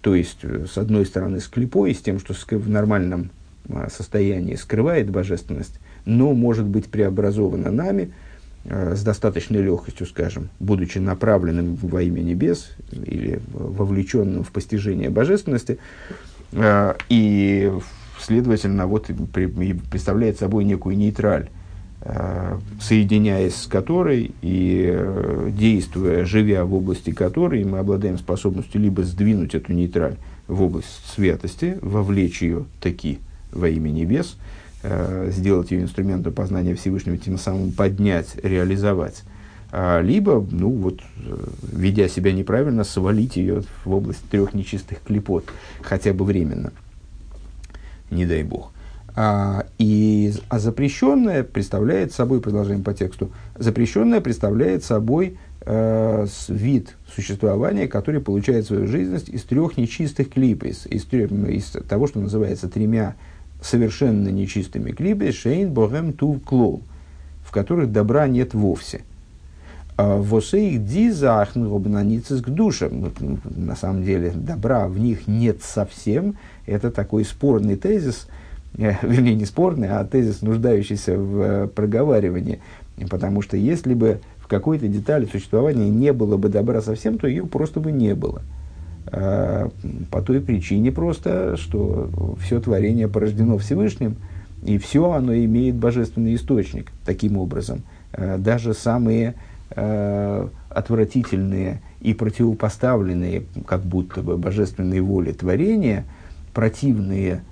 [0.00, 3.30] то есть, э, с одной стороны, с клипой, с тем, что в нормальном
[3.68, 8.12] а, состоянии скрывает божественность, но может быть преобразована нами,
[8.68, 15.78] с достаточной легкостью, скажем, будучи направленным во имя небес или вовлеченным в постижение божественности,
[16.52, 17.72] э, и,
[18.20, 19.06] следовательно, вот
[19.90, 21.48] представляет собой некую нейтраль,
[22.02, 29.54] э, соединяясь с которой и действуя, живя в области которой, мы обладаем способностью либо сдвинуть
[29.54, 33.18] эту нейтраль в область святости, вовлечь ее таки
[33.50, 34.36] во имя небес–
[34.84, 39.24] Э, сделать ее инструментом познания Всевышнего, тем самым поднять, реализовать.
[39.72, 41.36] А, либо, ну вот, э,
[41.72, 45.46] ведя себя неправильно, свалить ее в область трех нечистых клепот,
[45.82, 46.72] хотя бы временно.
[48.12, 48.70] Не дай бог.
[49.16, 57.88] А, и, а запрещенное представляет собой, продолжаем по тексту, запрещенное представляет собой э, вид существования,
[57.88, 63.16] который получает свою жизненность из трех нечистых клипов, из, из, из того, что называется тремя
[63.60, 66.82] совершенно нечистыми клипы шейн богем тув клол,
[67.44, 69.02] в которых добра нет вовсе.
[69.96, 73.12] А Восейх дизахн к душам.
[73.44, 76.36] На самом деле добра в них нет совсем.
[76.66, 78.28] Это такой спорный тезис,
[78.76, 82.60] э, вернее не спорный, а тезис, нуждающийся в э, проговаривании.
[83.10, 87.44] Потому что если бы в какой-то детали существования не было бы добра совсем, то ее
[87.44, 88.42] просто бы не было.
[89.10, 89.68] Э,
[90.10, 94.16] по той причине просто, что все творение порождено Всевышним,
[94.64, 96.92] и все оно имеет божественный источник.
[97.04, 99.34] Таким образом, э, даже самые
[99.70, 106.04] э, отвратительные и противопоставленные, как будто бы божественной воле творения,
[106.52, 107.42] противные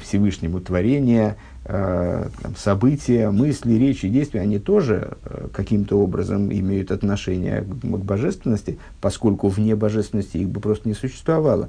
[0.00, 1.34] Всевышнему творения,
[1.68, 9.48] там, события, мысли, речи, действия, они тоже э, каким-то образом имеют отношение к, божественности, поскольку
[9.48, 11.68] вне божественности их бы просто не существовало.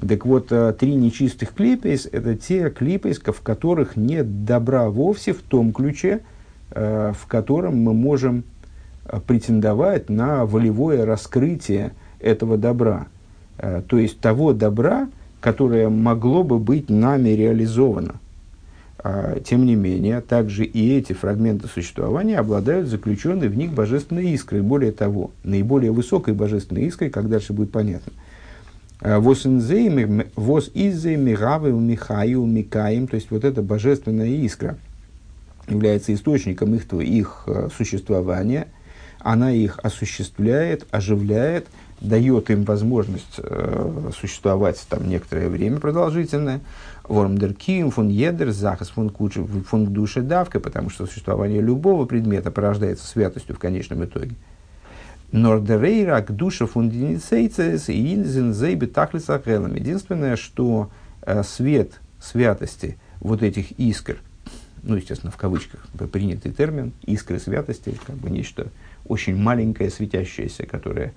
[0.00, 5.42] Так вот, э, три нечистых клипейс– это те клипейс, в которых нет добра вовсе в
[5.42, 6.20] том ключе,
[6.72, 8.44] в котором мы можем
[9.26, 13.08] претендовать на волевое раскрытие этого добра.
[13.56, 15.08] То есть того добра,
[15.40, 18.20] которое могло бы быть нами реализовано–
[19.44, 24.60] тем не менее, также и эти фрагменты существования обладают заключенной в них божественной искрой.
[24.60, 28.12] Более того, наиболее высокой божественной искрой, как дальше будет понятно.
[29.00, 34.76] А, Вос изей миравы михаю микаем, то есть вот эта божественная искра
[35.68, 38.68] является источником их, их а, существования,
[39.20, 41.66] она их осуществляет, оживляет,
[42.00, 46.60] дает им возможность э, существовать там некоторое время продолжительное,
[47.04, 52.50] Вормдер ким, фон едер, захас фон куча, фон душе давка, потому что существование любого предмета
[52.50, 54.36] порождается святостью в конечном итоге.
[55.32, 59.74] Нордерейрак душа фундиницейцес и инзен зейбе таклисахелом.
[59.74, 60.90] Единственное, что
[61.22, 64.18] э, свет святости вот этих искр,
[64.82, 68.68] ну, естественно, в кавычках принятый термин, искры святости, как бы нечто
[69.06, 71.12] очень маленькое, светящееся, которое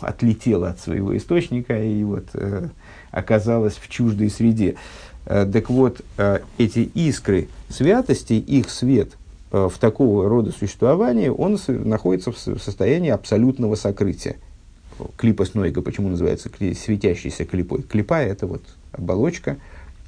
[0.00, 2.68] отлетело от своего источника и вот э,
[3.10, 4.76] оказалось в чуждой среде.
[5.26, 9.12] Э, так вот, э, эти искры святости, их свет
[9.52, 14.36] э, в такого рода существовании, он находится в состоянии абсолютного сокрытия.
[15.16, 17.82] Клипа Снойга, почему называется светящейся клипой?
[17.82, 19.58] Клипа– это вот оболочка,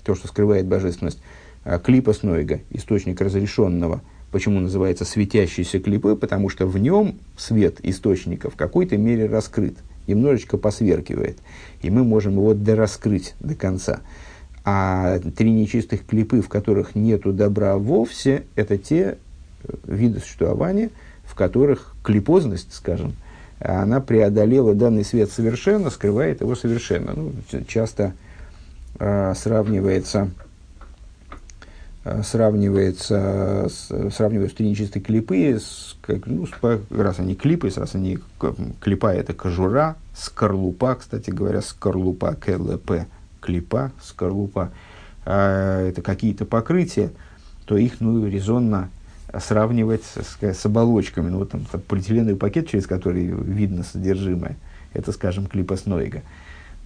[0.03, 1.19] то, что скрывает божественность.
[1.65, 4.01] А клипа Снойга– источник разрешенного.
[4.31, 6.17] Почему называется светящейся клипой?
[6.17, 11.39] Потому что в нем свет источника в какой-то мере раскрыт, немножечко посверкивает.
[11.81, 14.01] И мы можем его дораскрыть до конца.
[14.65, 19.17] А три нечистых клипы, в которых нету добра вовсе, это те
[19.65, 20.91] э, виды существования,
[21.25, 23.15] в которых клипозность, скажем,
[23.61, 27.15] она преодолела данный свет совершенно, скрывает его совершенно.
[27.15, 27.33] Ну,
[27.67, 28.13] часто
[28.99, 30.31] э, сравнивается,
[32.23, 36.53] сравнивается, с, сравнивают три нечистые клипы, с, как, ну, с,
[36.91, 38.19] раз они клипы, раз они
[38.81, 43.07] клипа это кожура, скорлупа, кстати говоря, скорлупа КЛП–
[43.41, 44.73] клипа, скорлупа,
[45.25, 47.11] а это какие-то покрытия,
[47.65, 48.91] то их ну, резонно
[49.39, 51.29] сравнивать с, с оболочками.
[51.29, 54.57] Ну, вот там, там полиэтиленовый пакет, через который видно содержимое,
[54.95, 56.19] это, скажем, клипа Снойга.
[56.19, 56.23] А,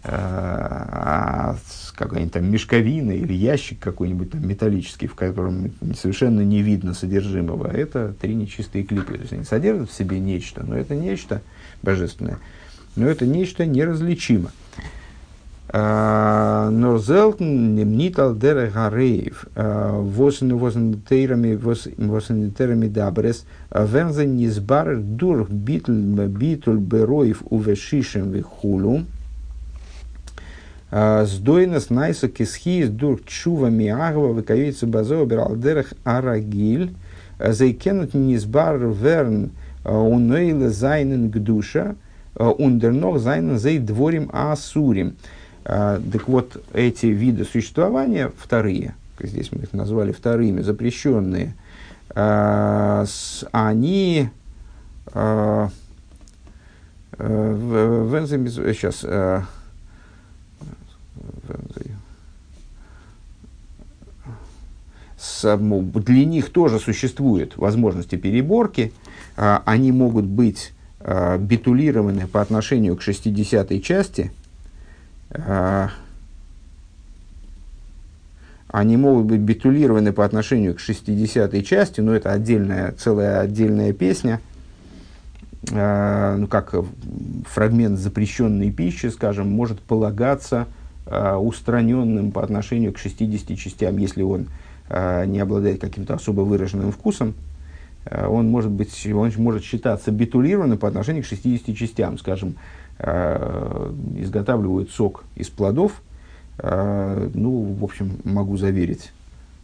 [0.05, 1.55] а
[1.95, 8.13] какая-нибудь там мешковина или ящик какой-нибудь там металлический, в котором совершенно не видно содержимого, это
[8.21, 9.15] три нечистые клипы.
[9.15, 11.41] То есть они содержат в себе нечто, но это нечто
[11.83, 12.39] божественное,
[12.97, 14.51] но это нечто неразличимо.
[15.73, 26.73] Норзелтен немнит алдере гареев, восен восен тейрами восен тейрами дабрес, вензен низбар дур битл битл
[26.73, 29.05] бероев увешишем вихулу,
[30.93, 36.93] Сдойнес найса кисхиес дур чува миагва выкавица базо бералдерах арагиль,
[37.38, 39.53] зайкенут низбар верн
[39.84, 41.97] унейле зайнен гдуша,
[42.36, 45.16] ундернох зайнен зей дворим асурим.
[45.64, 51.55] Так вот, эти виды существования, вторые, здесь мы их назвали вторыми, запрещенные,
[52.14, 54.28] они
[57.16, 59.07] сейчас
[65.43, 68.93] для них тоже существуют возможности переборки.
[69.37, 74.33] А, они могут быть а, битулированы по отношению к 60-й части.
[75.31, 75.91] А,
[78.68, 84.41] они могут быть битулированы по отношению к 60-й части, но это отдельная, целая отдельная песня,
[85.70, 86.75] ну, как
[87.47, 90.66] фрагмент запрещенной пищи, скажем, может полагаться
[91.07, 94.47] устраненным по отношению к 60 частям, если он
[94.95, 97.33] Э, не обладает каким-то особо выраженным вкусом,
[98.05, 102.19] э, он может, быть, он может считаться битулированным по отношению к 60 частям.
[102.19, 102.57] Скажем,
[102.99, 106.03] э, изготавливают сок из плодов.
[106.63, 109.13] Ну, в общем, могу заверить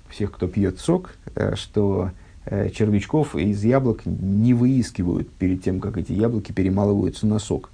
[0.09, 1.15] всех, кто пьет сок,
[1.53, 2.11] что
[2.47, 7.71] червячков из яблок не выискивают перед тем, как эти яблоки перемалываются на сок.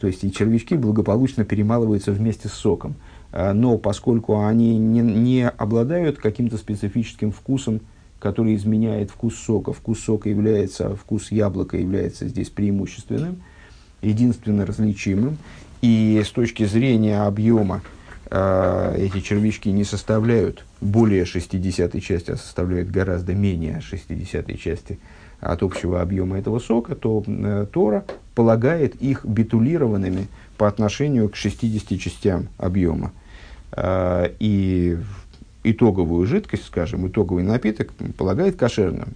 [0.00, 2.94] То есть и червячки благополучно перемалываются вместе с соком.
[3.32, 7.80] Э, но поскольку они не, не обладают каким-то специфическим вкусом,
[8.18, 13.42] который изменяет вкус сока, вкус сока является, вкус яблока является здесь преимущественным,
[14.02, 15.38] единственно различимым,
[15.80, 17.82] и с точки зрения объема
[18.30, 24.98] э, эти червячки не составляют более 60 части, а составляют гораздо менее 60 части
[25.40, 31.98] от общего объема этого сока, то э, Тора полагает их битулированными по отношению к 60
[31.98, 33.12] частям объема.
[33.72, 34.98] Э, и
[35.62, 39.14] итоговую жидкость, скажем, итоговый напиток полагает кошерным,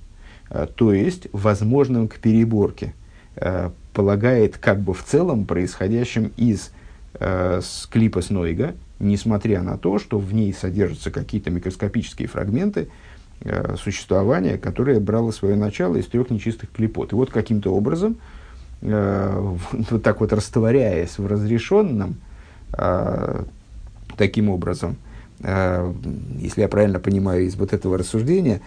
[0.51, 2.95] э, то есть возможным к переборке,
[3.37, 6.71] э, полагает как бы в целом происходящим из
[7.91, 12.89] клипа Снойга, несмотря на то, что в ней содержатся какие-то микроскопические фрагменты
[13.83, 17.13] существования, которое брало свое начало из трех нечистых клипот.
[17.13, 18.17] И вот каким-то образом,
[18.81, 22.17] вот так вот растворяясь в разрешенном,
[24.17, 24.97] таким образом,
[25.41, 25.93] э,
[26.39, 28.61] если я правильно понимаю из вот этого рассуждения,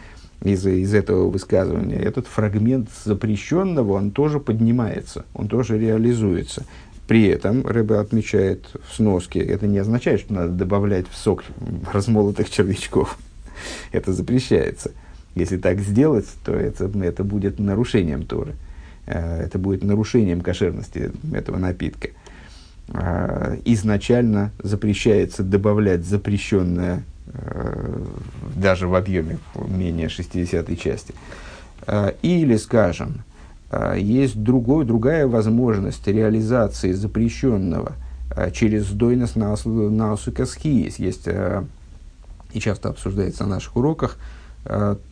[0.43, 6.63] из, из этого высказывания, этот фрагмент запрещенного, он тоже поднимается, он тоже реализуется.
[7.07, 11.43] При этом Рэбе отмечает в сноске, это не означает, что надо добавлять в сок
[11.91, 13.17] размолотых червячков.
[13.91, 14.91] Это запрещается.
[15.35, 18.55] Если так сделать, то это, это будет нарушением Торы.
[19.07, 22.09] Э, это будет нарушением кошерности этого напитка.
[22.89, 28.03] Э, изначально запрещается добавлять запрещенное э,
[28.55, 31.13] даже в объеме менее 60 части.
[32.21, 33.23] Или, скажем,
[33.95, 37.93] есть другой, другая возможность реализации запрещенного
[38.51, 40.99] через дойнос наусукасхиес.
[40.99, 41.29] Есть,
[42.53, 44.17] и часто обсуждается на наших уроках,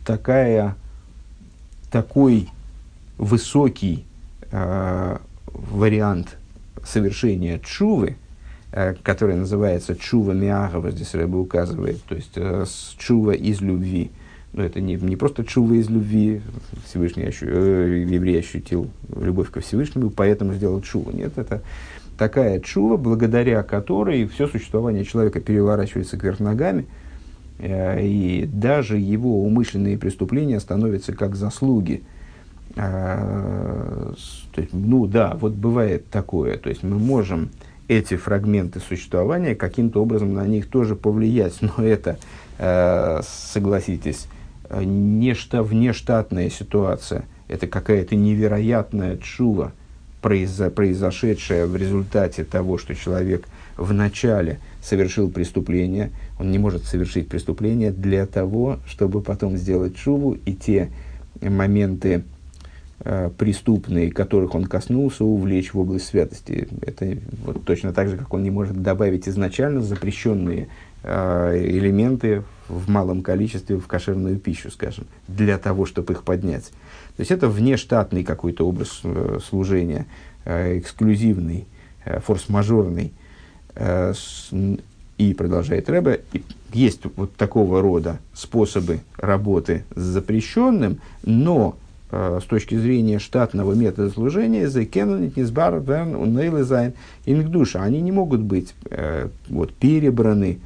[0.04, 0.74] такая,
[1.90, 2.48] такой
[3.18, 4.04] высокий
[4.50, 6.36] вариант
[6.84, 8.16] совершения чувы,
[8.72, 12.64] э, которая называется чува миагова, здесь Рэба указывает, то есть э,
[12.98, 14.10] чува из любви.
[14.52, 16.40] Но это не, не просто чува из любви,
[16.86, 21.10] Всевышний ощу, э, еврей ощутил любовь ко Всевышнему, поэтому сделал чуву.
[21.12, 21.62] Нет, это
[22.16, 27.05] такая чува, благодаря которой все существование человека переворачивается кверх ногами, э,
[27.58, 32.02] и даже его умышленные преступления становятся как заслуги–
[34.60, 36.58] есть, ну да, вот бывает такое.
[36.58, 37.50] То есть мы можем
[37.88, 42.18] эти фрагменты существования каким-то образом на них тоже повлиять, но это,
[42.58, 44.28] э, согласитесь,
[44.70, 47.24] не шта, внештатная ситуация.
[47.48, 49.72] Это какая-то невероятная чува,
[50.20, 53.46] произо, произошедшая в результате того, что человек
[53.76, 56.10] вначале совершил преступление.
[56.38, 60.90] Он не может совершить преступление для того, чтобы потом сделать чуву и те
[61.40, 62.24] моменты,
[63.00, 66.66] Э, преступные, которых он коснулся, увлечь в область святости.
[66.80, 70.68] Это вот точно так же, как он не может добавить изначально запрещенные
[71.02, 76.70] э, элементы в малом количестве в кошерную пищу, скажем, для того, чтобы их поднять.
[77.16, 80.06] То есть это внештатный какой-то образ э, служения,
[80.46, 81.66] э, эксклюзивный,
[82.06, 83.12] э, форс-мажорный.
[83.76, 84.12] Э,
[85.18, 86.20] и продолжает Рэбе,
[86.74, 91.76] есть вот такого рода способы работы с запрещенным, но
[92.12, 96.92] Э, с точки зрения штатного метода служения, низбар вен нейлезайн
[97.24, 100.58] ингдуша, они не могут быть э, вот, перебраны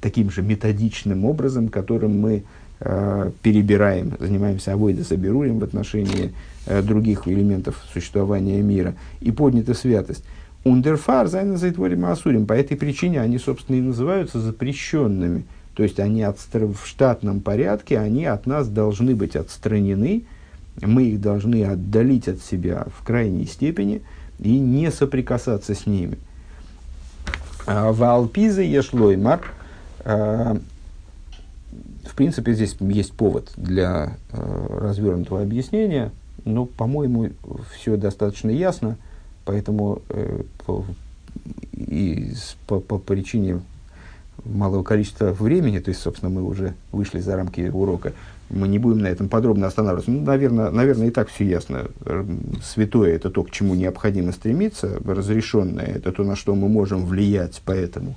[0.00, 2.42] таким же методичным образом, которым мы
[2.78, 6.34] перебираем, занимаемся авойда соберурим в отношении
[6.82, 10.22] других элементов существования мира, и поднята святость.
[10.66, 12.44] Ундерфар зайназайтворим асурим.
[12.44, 15.44] По этой причине они, собственно, и называются запрещенными.
[15.74, 20.24] То есть они от, в штатном порядке, они от нас должны быть отстранены,
[20.82, 24.02] мы их должны отдалить от себя в крайней степени
[24.40, 26.18] и не соприкасаться с ними.
[27.66, 29.42] А в Алпизе ешлоймар,
[30.04, 30.58] а,
[32.04, 36.10] в принципе, здесь есть повод для а, развернутого объяснения,
[36.44, 37.30] но, по-моему,
[37.72, 38.96] все достаточно ясно,
[39.46, 40.42] поэтому э,
[41.72, 42.32] и
[42.66, 43.62] по, по причине
[44.44, 48.12] малого количества времени, то есть, собственно, мы уже вышли за рамки урока,
[48.50, 50.10] мы не будем на этом подробно останавливаться.
[50.10, 51.86] Ну, наверное, наверное, и так все ясно.
[52.62, 57.60] Святое– это то, к чему необходимо стремиться, разрешенное– это то, на что мы можем влиять,
[57.64, 58.14] поэтому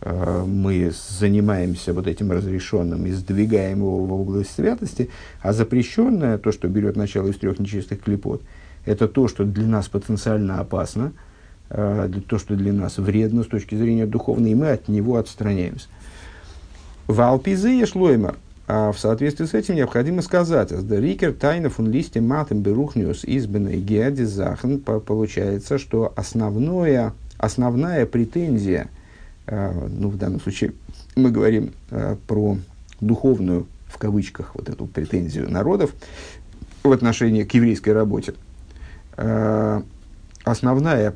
[0.00, 5.10] э, мы занимаемся вот этим разрешенным и сдвигаем его в область святости,
[5.40, 8.42] а запрещенное, то, что берет начало из трех нечистых клепот,
[8.84, 11.12] это то, что для нас потенциально опасно–
[11.70, 15.88] э, то, что для нас вредно с точки зрения духовной, и мы от него отстраняемся.
[17.06, 18.36] В Алпизе шлоймер.
[18.72, 24.22] А в соответствии с этим необходимо сказать, Рикер тайна фун листе матем берухниус избранной геади
[24.22, 28.88] захн, получается, что основное, основная претензия,
[29.46, 30.72] э, ну, в данном случае
[31.16, 32.58] мы говорим э, про
[33.00, 35.90] духовную, в кавычках, вот эту претензию народов
[36.84, 38.34] в отношении к еврейской работе.
[39.16, 39.82] Э,
[40.44, 41.14] основная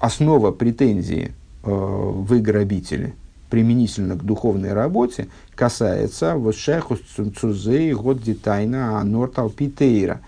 [0.00, 1.32] основа претензии
[1.62, 3.14] э, вы грабители
[3.50, 7.00] применительно к духовной работе касается вот шехус
[7.38, 10.20] цузей год детайна анор талпитейра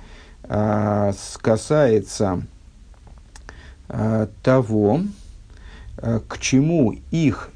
[0.44, 2.42] э, касается
[4.42, 5.02] того,
[5.96, 7.50] к чему их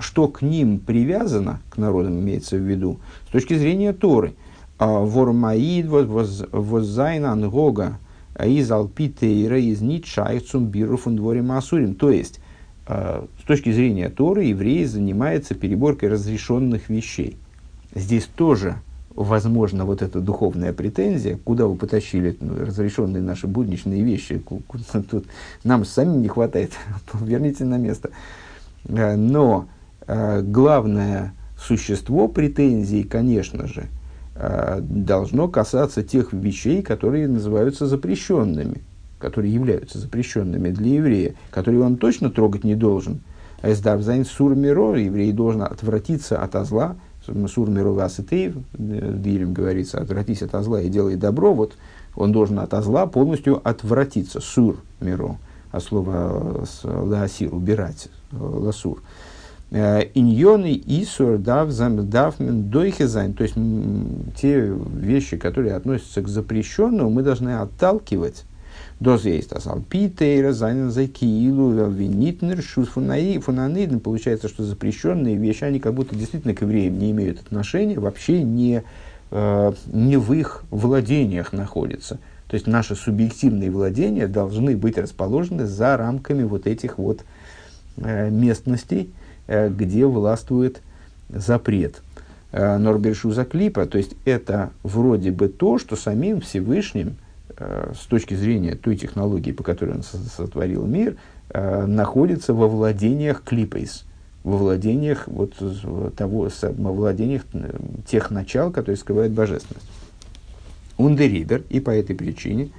[0.00, 2.98] что к ним привязано, к народам имеется в виду,
[3.28, 4.34] с точки зрения Торы.
[4.80, 7.98] Вормаид воззайна ангога
[8.42, 11.94] из Алпитейра, из Нитшайцум, Бируфун, Дворим, Асурим.
[11.94, 12.40] То есть,
[12.86, 17.36] э, с точки зрения Торы, еврей занимается переборкой разрешенных вещей.
[17.94, 18.76] Здесь тоже
[19.14, 24.42] возможно вот эта духовная претензия, куда вы потащили ну, разрешенные наши будничные вещи,
[25.10, 25.26] тут
[25.62, 26.72] нам самим не хватает,
[27.12, 28.10] верните на место.
[28.86, 29.68] Э, но
[30.06, 33.84] э, главное существо претензий, конечно же,–
[34.80, 38.82] должно касаться тех вещей, которые называются запрещенными,
[39.18, 43.20] которые являются запрещенными для еврея, которые он точно трогать не должен.
[43.62, 46.96] А Эсдарзайн сур миро, еврей должен отвратиться от зла,
[47.48, 51.74] сур миро васитеев, в Дилем говорится, отвратись от зла и делай добро, вот
[52.16, 55.36] он должен от зла полностью отвратиться, сур миро,
[55.70, 59.02] а слово ласир, убирать, ласур.
[59.72, 63.54] Э, иньоны исур дав давмен дойхезайн, то есть
[64.36, 68.44] те вещи, которые относятся к запрещенному, мы должны отталкивать.
[68.98, 74.00] Доз есть асал питейра, зайнен за киилу, винитнер, шус фунаниден.
[74.00, 78.82] Получается, что запрещенные вещи, они как будто действительно к евреям не имеют отношения, вообще не,
[79.30, 82.18] э, не в их владениях находятся.
[82.48, 87.20] То есть наши субъективные владения должны быть расположены за рамками вот этих вот
[87.96, 89.12] э, местностей,
[89.50, 90.80] где властвует
[91.28, 92.02] запрет.
[92.52, 97.16] Э, Норбершуза клипа, то есть это вроде бы то, что самим Всевышним,
[97.56, 101.16] э, с точки зрения той технологии, по которой он сотворил мир,
[101.52, 104.04] находится во владениях клипейс,
[104.44, 105.54] во владениях, вот,
[106.16, 107.42] того, во владениях
[108.06, 109.90] тех начал, которые скрывают божественность.
[110.96, 112.70] Ундерибер, и по этой причине,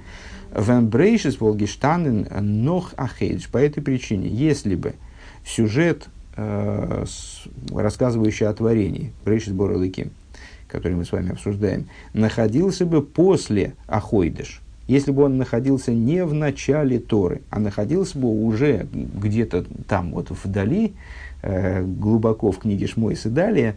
[0.56, 2.26] Венбрейшис Волгиштанен
[2.64, 4.94] Нох Ахейдж, по этой причине, если бы
[5.44, 6.06] сюжет
[6.36, 7.04] э,
[7.72, 10.10] рассказывающий о творении, Брейшит Боралыки,
[10.68, 16.34] который мы с вами обсуждаем, находился бы после Ахойдыш, если бы он находился не в
[16.34, 20.94] начале Торы, а находился бы уже где-то там вот вдали,
[21.42, 23.76] э, глубоко в книге Шмойс и далее,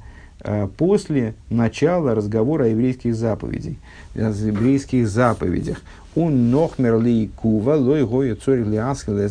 [0.77, 3.75] после начала разговора о еврейских заповедях,
[4.15, 5.81] о еврейских заповедях,
[6.15, 9.29] он нохмер ли кува, лой гоя цорь ли аскеле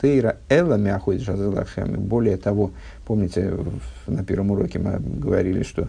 [0.00, 1.94] тейра эла мяхует жазелахем.
[2.00, 2.70] Более того,
[3.06, 3.54] помните,
[4.06, 5.88] на первом уроке мы говорили, что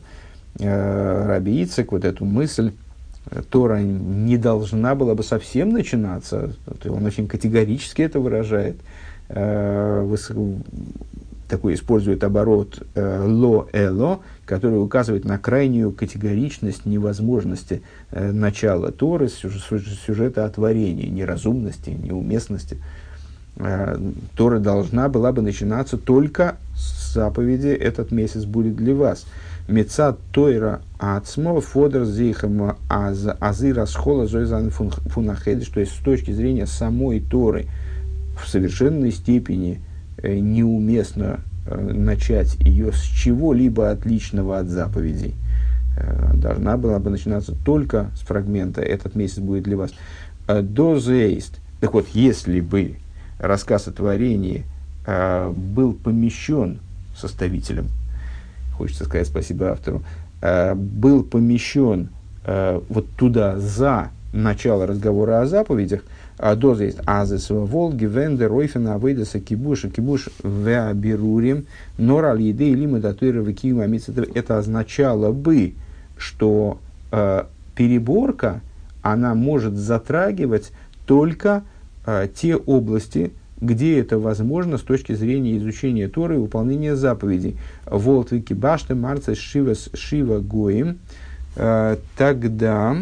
[0.60, 2.72] э, Раби Ицек вот эту мысль,
[3.32, 6.54] э, Тора не должна была бы совсем начинаться,
[6.86, 8.78] он очень категорически это выражает,
[9.28, 10.16] э,
[11.50, 20.44] такой использует оборот э, ло-эло, который указывает на крайнюю категоричность невозможности э, начала Торы, сюжета
[20.44, 22.78] о творении, неразумности, неуместности.
[24.36, 29.26] Тора должна была бы начинаться только с заповеди «Этот месяц будет для вас».
[29.68, 37.20] Мецат Тойра Ацмо Фодер Зейхам Азы Расхола Зойзан Фунахедиш, то есть с точки зрения самой
[37.20, 37.68] Торы
[38.42, 39.80] в совершенной степени
[40.24, 45.36] неуместно начать ее с чего-либо отличного от заповедей.
[46.34, 49.92] Должна была бы начинаться только с фрагмента «Этот месяц будет для вас».
[50.48, 51.60] Дозейст.
[51.82, 52.96] Так вот, если бы
[53.40, 54.66] рассказ о творении
[55.06, 56.80] э, был помещен
[57.16, 57.88] составителем,
[58.78, 60.04] хочется сказать спасибо автору,
[60.42, 62.10] э, был помещен
[62.46, 66.02] э, вот туда за начало разговора о заповедях,
[66.56, 71.66] доза есть азес волги, венде, ройфена, авейдаса, кибуша, кибуш, веабирурим,
[71.98, 73.44] норал еды или мадатуира
[74.36, 75.74] Это означало бы,
[76.18, 76.80] что
[77.12, 77.44] э,
[77.76, 78.62] переборка,
[79.02, 80.72] она может затрагивать
[81.06, 81.64] только
[82.06, 83.32] а, те области,
[83.62, 87.58] где это возможно с точки зрения изучения Торы и выполнения заповедей.
[87.86, 91.00] Волтвики башты марца шива шива гоим.
[91.56, 92.98] А, тогда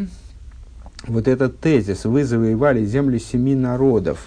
[1.05, 4.25] вот этот тезис «Вы завоевали земли семи народов»,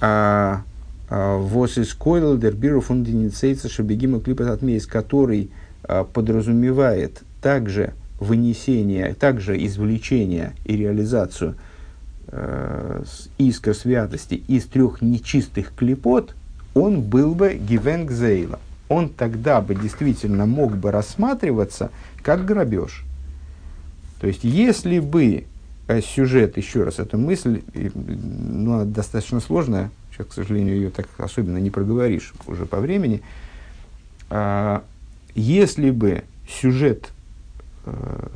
[0.00, 0.62] а,
[1.08, 5.50] «Вос из койл дербиру фундиницейца шабегима клипа отмейс», который
[6.12, 11.54] подразумевает также вынесение, также извлечение и реализацию–
[12.28, 13.04] э,
[13.38, 16.34] искра святости из трех нечистых клепот,
[16.74, 18.60] он был бы гивенгзейла.
[18.88, 21.90] Он тогда бы действительно мог бы рассматриваться
[22.22, 23.04] как грабеж.
[24.20, 25.44] То есть, если бы
[26.00, 31.58] сюжет, еще раз, эта мысль, ну, она достаточно сложная, сейчас, к сожалению, ее так особенно
[31.58, 33.22] не проговоришь уже по времени,
[34.30, 34.82] а,
[35.34, 37.10] если бы сюжет,
[37.84, 38.28] э,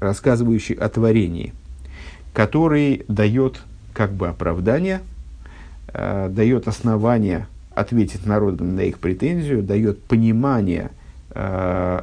[0.00, 1.52] рассказывающий о творении–
[2.34, 3.62] который дает
[3.94, 5.00] как бы оправдание,
[5.88, 10.90] э, дает основание ответить народам на их претензию, дает понимание
[11.30, 12.02] э,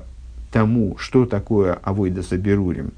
[0.52, 2.92] тому, что такое авойда саберурим, э,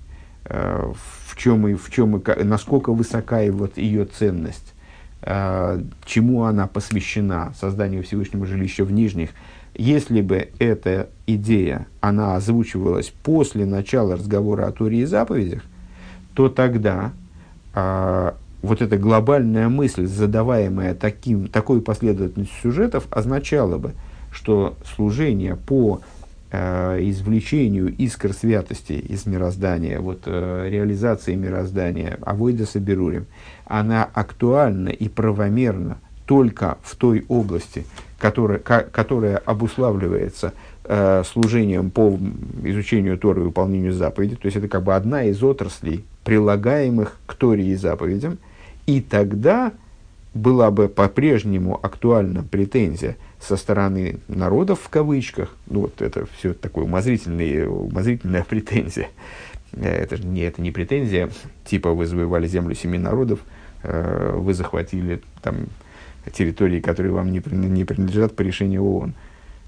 [0.46, 4.74] в чем и в чем и насколько высока и вот ее ценность,
[5.22, 9.30] э, чему она посвящена, созданию Всевышнего жилища в Нижних.
[9.76, 15.64] Если бы эта идея, она озвучивалась после начала разговора о Торе и заповедях,
[16.36, 17.12] то тогда
[17.74, 23.94] а, вот эта глобальная мысль, задаваемая таким, такой последовательностью сюжетов, означала бы,
[24.32, 26.23] что служение по э,
[26.54, 33.26] извлечению искр святости из мироздания, вот, э, реализации мироздания, авойда соберурим,
[33.66, 37.86] она актуальна и правомерна только в той области,
[38.20, 42.18] которая, которая обуславливается э, служением по
[42.64, 44.36] изучению Торы и выполнению заповедей.
[44.36, 48.38] То есть это как бы одна из отраслей прилагаемых к Торе и заповедям,
[48.86, 49.72] и тогда
[50.34, 56.86] была бы по-прежнему актуальна претензия со стороны народов в кавычках, ну вот это все такое
[56.86, 59.10] умозрительная, умозрительная претензия,
[59.74, 61.30] э, это же не, это не претензия,
[61.66, 63.40] типа вы завоевали землю семи народов,
[63.84, 65.68] э, вы захватили там
[66.32, 69.14] территории, которые вам не, не принадлежат по решению ООН.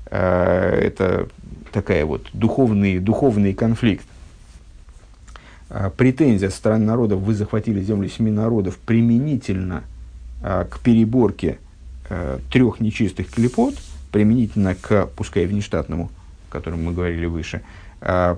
[0.10, 1.28] Э, это
[1.74, 4.06] такая вот духовный, духовный конфликт.
[5.98, 9.84] Претензия со стороны народов, вы захватили землю семи народов, применительно
[10.42, 11.58] к переборке
[12.10, 13.76] а, трех нечистых клепот,
[14.12, 16.10] применительно к, пускай внештатному,
[16.50, 17.62] о котором мы говорили выше,
[18.02, 18.38] а,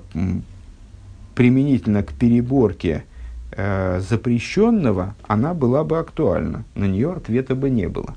[1.35, 3.03] применительно к переборке
[3.51, 6.63] а, запрещенного, она была бы актуальна.
[6.75, 8.15] На нее ответа бы не было.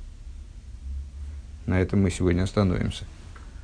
[1.66, 3.04] На этом мы сегодня остановимся.